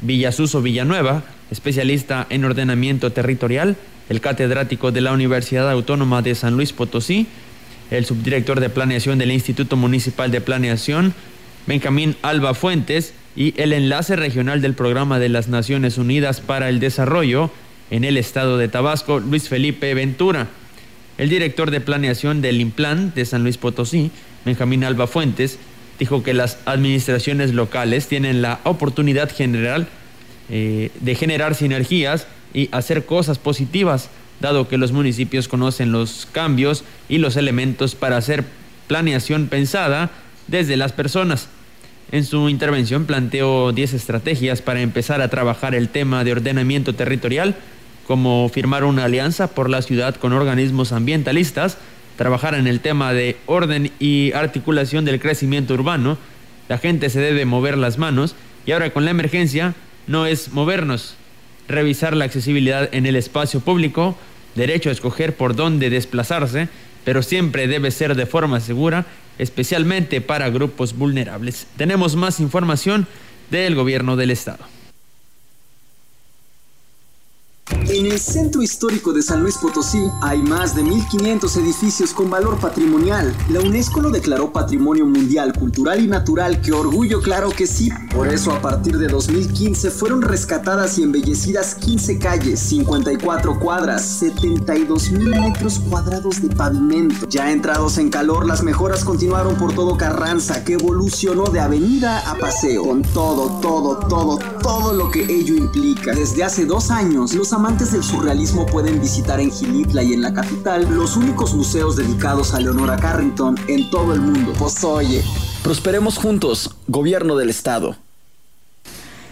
[0.00, 3.76] Villasuso Villanueva, especialista en ordenamiento territorial,
[4.08, 7.26] el catedrático de la Universidad Autónoma de San Luis Potosí,
[7.90, 11.14] el subdirector de planeación del Instituto Municipal de Planeación,
[11.66, 16.80] Benjamín Alba Fuentes, y el enlace regional del Programa de las Naciones Unidas para el
[16.80, 17.50] Desarrollo
[17.90, 20.48] en el estado de Tabasco, Luis Felipe Ventura.
[21.18, 24.10] El director de planeación del Implan de San Luis Potosí,
[24.44, 25.58] Benjamín Alba Fuentes,
[25.98, 29.86] dijo que las administraciones locales tienen la oportunidad general
[30.48, 36.84] eh, de generar sinergias y hacer cosas positivas, dado que los municipios conocen los cambios
[37.08, 38.44] y los elementos para hacer
[38.88, 40.10] planeación pensada
[40.48, 41.48] desde las personas.
[42.10, 47.56] En su intervención planteó 10 estrategias para empezar a trabajar el tema de ordenamiento territorial,
[48.06, 51.78] como firmar una alianza por la ciudad con organismos ambientalistas,
[52.22, 56.18] trabajar en el tema de orden y articulación del crecimiento urbano,
[56.68, 59.74] la gente se debe mover las manos y ahora con la emergencia
[60.06, 61.16] no es movernos,
[61.66, 64.16] revisar la accesibilidad en el espacio público,
[64.54, 66.68] derecho a escoger por dónde desplazarse,
[67.04, 69.04] pero siempre debe ser de forma segura,
[69.40, 71.66] especialmente para grupos vulnerables.
[71.76, 73.08] Tenemos más información
[73.50, 74.71] del gobierno del estado.
[77.72, 82.58] En el centro histórico de San Luis Potosí hay más de 1.500 edificios con valor
[82.58, 83.34] patrimonial.
[83.50, 87.90] La UNESCO lo declaró Patrimonio Mundial Cultural y Natural, que orgullo claro que sí.
[88.14, 95.10] Por eso a partir de 2015 fueron rescatadas y embellecidas 15 calles, 54 cuadras, 72
[95.10, 97.26] mil metros cuadrados de pavimento.
[97.28, 102.36] Ya entrados en calor, las mejoras continuaron por todo Carranza, que evolucionó de avenida a
[102.36, 106.14] paseo, con todo, todo, todo, todo lo que ello implica.
[106.14, 110.32] Desde hace dos años, los amantes del surrealismo pueden visitar en Gilitla y en la
[110.32, 114.52] capital los únicos museos dedicados a Leonora Carrington en todo el mundo.
[114.58, 115.22] Pues oye,
[115.62, 117.96] prosperemos juntos, gobierno del estado.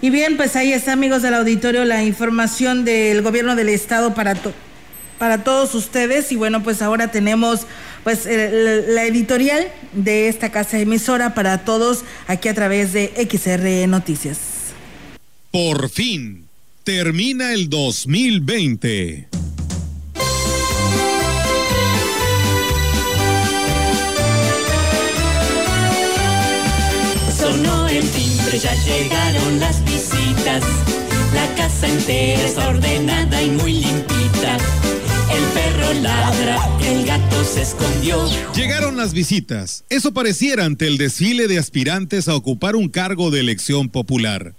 [0.03, 4.35] Y bien, pues ahí está, amigos del auditorio, la información del gobierno del estado para
[5.19, 7.67] para todos ustedes y bueno, pues ahora tenemos
[8.05, 14.60] pues la editorial de esta casa emisora para todos aquí a través de XR Noticias.
[15.51, 16.51] Por fin
[16.85, 19.29] Termina el 2020.
[27.39, 30.65] Sonó el timbre, ya llegaron las visitas.
[31.35, 34.57] La casa entera es ordenada y muy limpita.
[35.31, 38.27] El perro ladra, el gato se escondió.
[38.55, 39.85] Llegaron las visitas.
[39.91, 44.55] Eso pareciera ante el desfile de aspirantes a ocupar un cargo de elección popular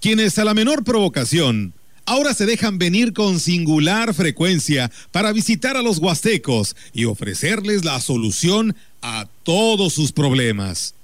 [0.00, 1.74] quienes a la menor provocación
[2.06, 8.00] ahora se dejan venir con singular frecuencia para visitar a los huastecos y ofrecerles la
[8.00, 10.94] solución a todos sus problemas.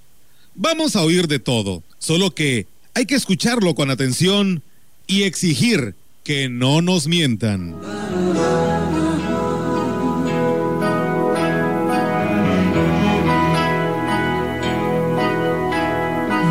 [0.54, 4.62] Vamos a oír de todo, solo que hay que escucarlo con atención
[5.06, 7.70] y exigir que no nos mientan.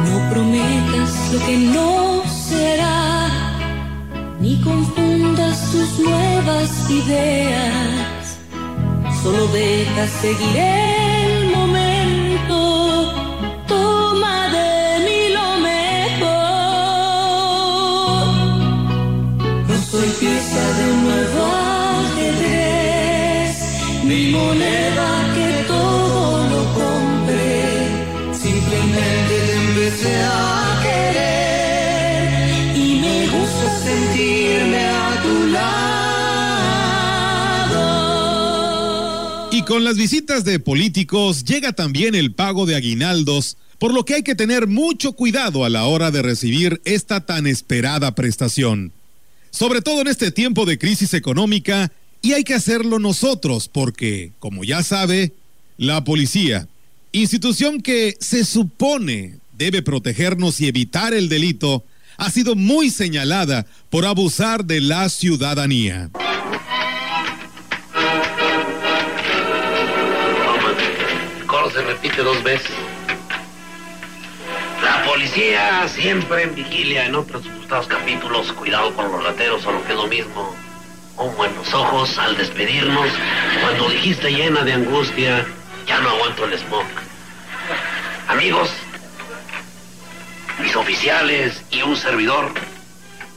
[0.10, 2.31] No prometas lo que no
[4.40, 8.38] ni confundas tus nuevas ideas,
[9.22, 11.11] solo deja seguir
[39.72, 44.22] con las visitas de políticos llega también el pago de aguinaldos, por lo que hay
[44.22, 48.92] que tener mucho cuidado a la hora de recibir esta tan esperada prestación.
[49.50, 51.90] Sobre todo en este tiempo de crisis económica,
[52.22, 55.32] y hay que hacerlo nosotros porque, como ya sabe,
[55.78, 56.68] la policía,
[57.14, 61.86] institución que se supone debe protegernos y evitar el delito,
[62.18, 66.12] ha sido muy señalada por abusar de la ciudadanía.
[71.74, 72.72] Se repite dos veces.
[74.84, 79.84] La policía siempre en vigilia en otros presupuestados capítulos, cuidado con los rateros o lo
[79.86, 80.56] que es lo mismo.
[81.20, 83.08] En los ojos al despedirnos,
[83.62, 85.46] cuando dijiste llena de angustia,
[85.86, 86.86] ya no aguanto el smog.
[88.28, 88.72] Amigos,
[90.60, 92.52] mis oficiales y un servidor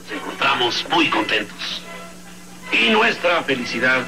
[0.01, 1.83] nos encontramos muy contentos.
[2.71, 4.03] Y nuestra felicidad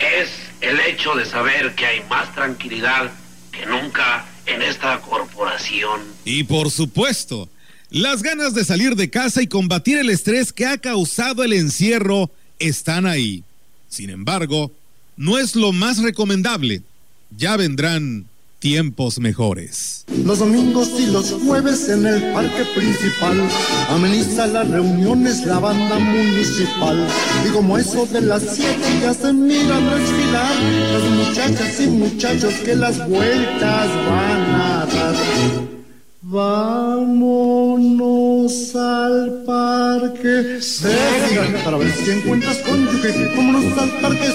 [0.00, 0.30] es
[0.60, 3.10] el hecho de saber que hay más tranquilidad
[3.56, 6.00] que nunca en esta corporación.
[6.24, 7.48] Y por supuesto,
[7.90, 12.30] las ganas de salir de casa y combatir el estrés que ha causado el encierro
[12.58, 13.44] están ahí.
[13.88, 14.72] Sin embargo,
[15.16, 16.82] no es lo más recomendable.
[17.36, 18.26] Ya vendrán
[18.58, 20.04] tiempos mejores.
[20.24, 23.40] Los domingos y los jueves en el parque principal
[23.88, 27.06] ameniza las reuniones la banda municipal.
[27.46, 30.54] Y como eso de las siete ya se miran desfilar
[30.92, 35.75] las muchachas y muchachos que las vueltas van a dar.
[36.28, 37.94] Vámonos
[38.74, 43.32] al parque Sergio, para ver si encuentras cónyuge.
[43.36, 44.26] Vámonos al parque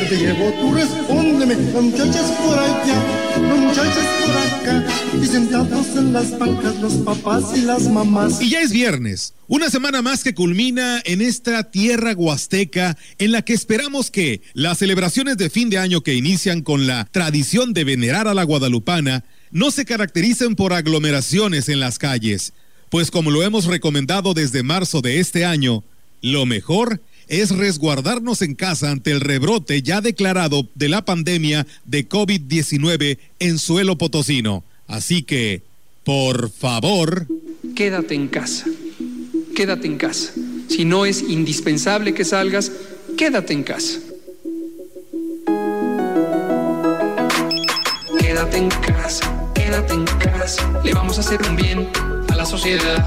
[0.00, 1.54] que te llevo, tú respóndeme.
[1.54, 3.02] Las muchachas por allá,
[3.38, 4.84] los muchachos por acá,
[5.18, 8.42] y sentados en las bancas los papás y las mamás.
[8.42, 13.40] Y ya es viernes, una semana más que culmina en esta tierra huasteca en la
[13.40, 17.84] que esperamos que las celebraciones de fin de año que inician con la tradición de
[17.84, 22.52] venerar a la guadalupana no se caractericen por aglomeraciones en las calles,
[22.90, 25.84] pues como lo hemos recomendado desde marzo de este año,
[26.22, 32.08] lo mejor es resguardarnos en casa ante el rebrote ya declarado de la pandemia de
[32.08, 34.64] COVID-19 en suelo potosino.
[34.86, 35.62] Así que,
[36.04, 37.26] por favor...
[37.76, 38.64] Quédate en casa,
[39.54, 40.32] quédate en casa.
[40.68, 42.72] Si no es indispensable que salgas,
[43.16, 43.98] quédate en casa.
[48.18, 49.37] Quédate en casa,
[49.68, 50.62] quédate en casa.
[50.82, 51.90] Le vamos a hacer un bien
[52.32, 53.04] a la sociedad.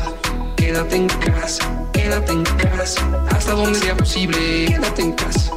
[0.55, 3.01] Quédate en casa, quédate en casa.
[3.31, 5.51] Hasta donde sea posible, quédate en casa.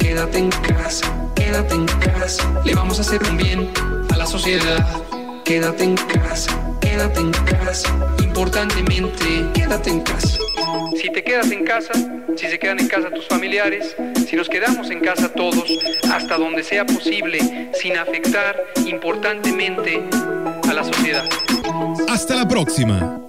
[0.00, 1.06] Quédate en casa,
[1.36, 2.42] quédate en casa.
[2.64, 3.70] Le vamos a hacer un bien
[4.12, 4.84] a la sociedad.
[5.44, 6.50] Quédate en casa,
[6.80, 7.88] quédate en casa.
[8.20, 10.38] Importantemente, quédate en casa.
[11.00, 11.92] Si te quedas en casa,
[12.36, 13.96] si se quedan en casa tus familiares,
[14.28, 15.70] si nos quedamos en casa todos,
[16.12, 18.56] hasta donde sea posible, sin afectar
[18.86, 20.02] importantemente
[22.08, 23.27] Hasta la próxima.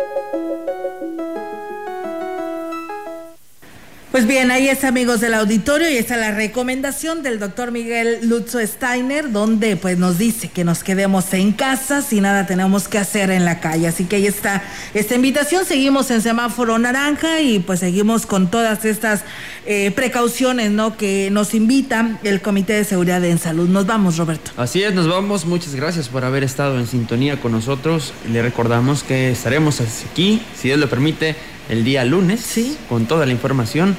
[4.11, 8.59] Pues bien, ahí está amigos del auditorio y está la recomendación del doctor Miguel Lutzo
[8.59, 13.29] Steiner, donde pues nos dice que nos quedemos en casa si nada tenemos que hacer
[13.29, 13.87] en la calle.
[13.87, 14.63] Así que ahí está
[14.95, 15.63] esta invitación.
[15.63, 19.21] Seguimos en semáforo naranja y pues seguimos con todas estas
[19.67, 20.97] eh, precauciones, ¿no?
[20.97, 23.69] Que nos invita el Comité de Seguridad en Salud.
[23.69, 24.49] Nos vamos, Roberto.
[24.57, 25.45] Así es, nos vamos.
[25.45, 28.11] Muchas gracias por haber estado en sintonía con nosotros.
[28.27, 31.35] Le recordamos que estaremos aquí, si Dios lo permite
[31.69, 32.77] el día lunes ¿Sí?
[32.89, 33.95] con toda la información.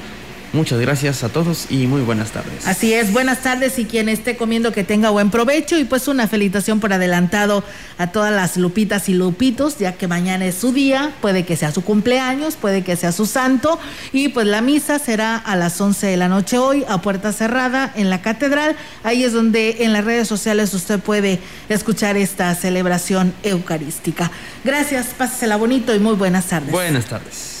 [0.53, 2.67] Muchas gracias a todos y muy buenas tardes.
[2.67, 6.27] Así es, buenas tardes y quien esté comiendo que tenga buen provecho y pues una
[6.27, 7.63] felicitación por adelantado
[7.97, 11.71] a todas las lupitas y lupitos, ya que mañana es su día, puede que sea
[11.71, 13.79] su cumpleaños, puede que sea su santo
[14.11, 17.93] y pues la misa será a las 11 de la noche hoy a puerta cerrada
[17.95, 18.75] en la catedral.
[19.03, 24.29] Ahí es donde en las redes sociales usted puede escuchar esta celebración eucarística.
[24.65, 26.73] Gracias, pásesela bonito y muy buenas tardes.
[26.73, 27.60] Buenas tardes.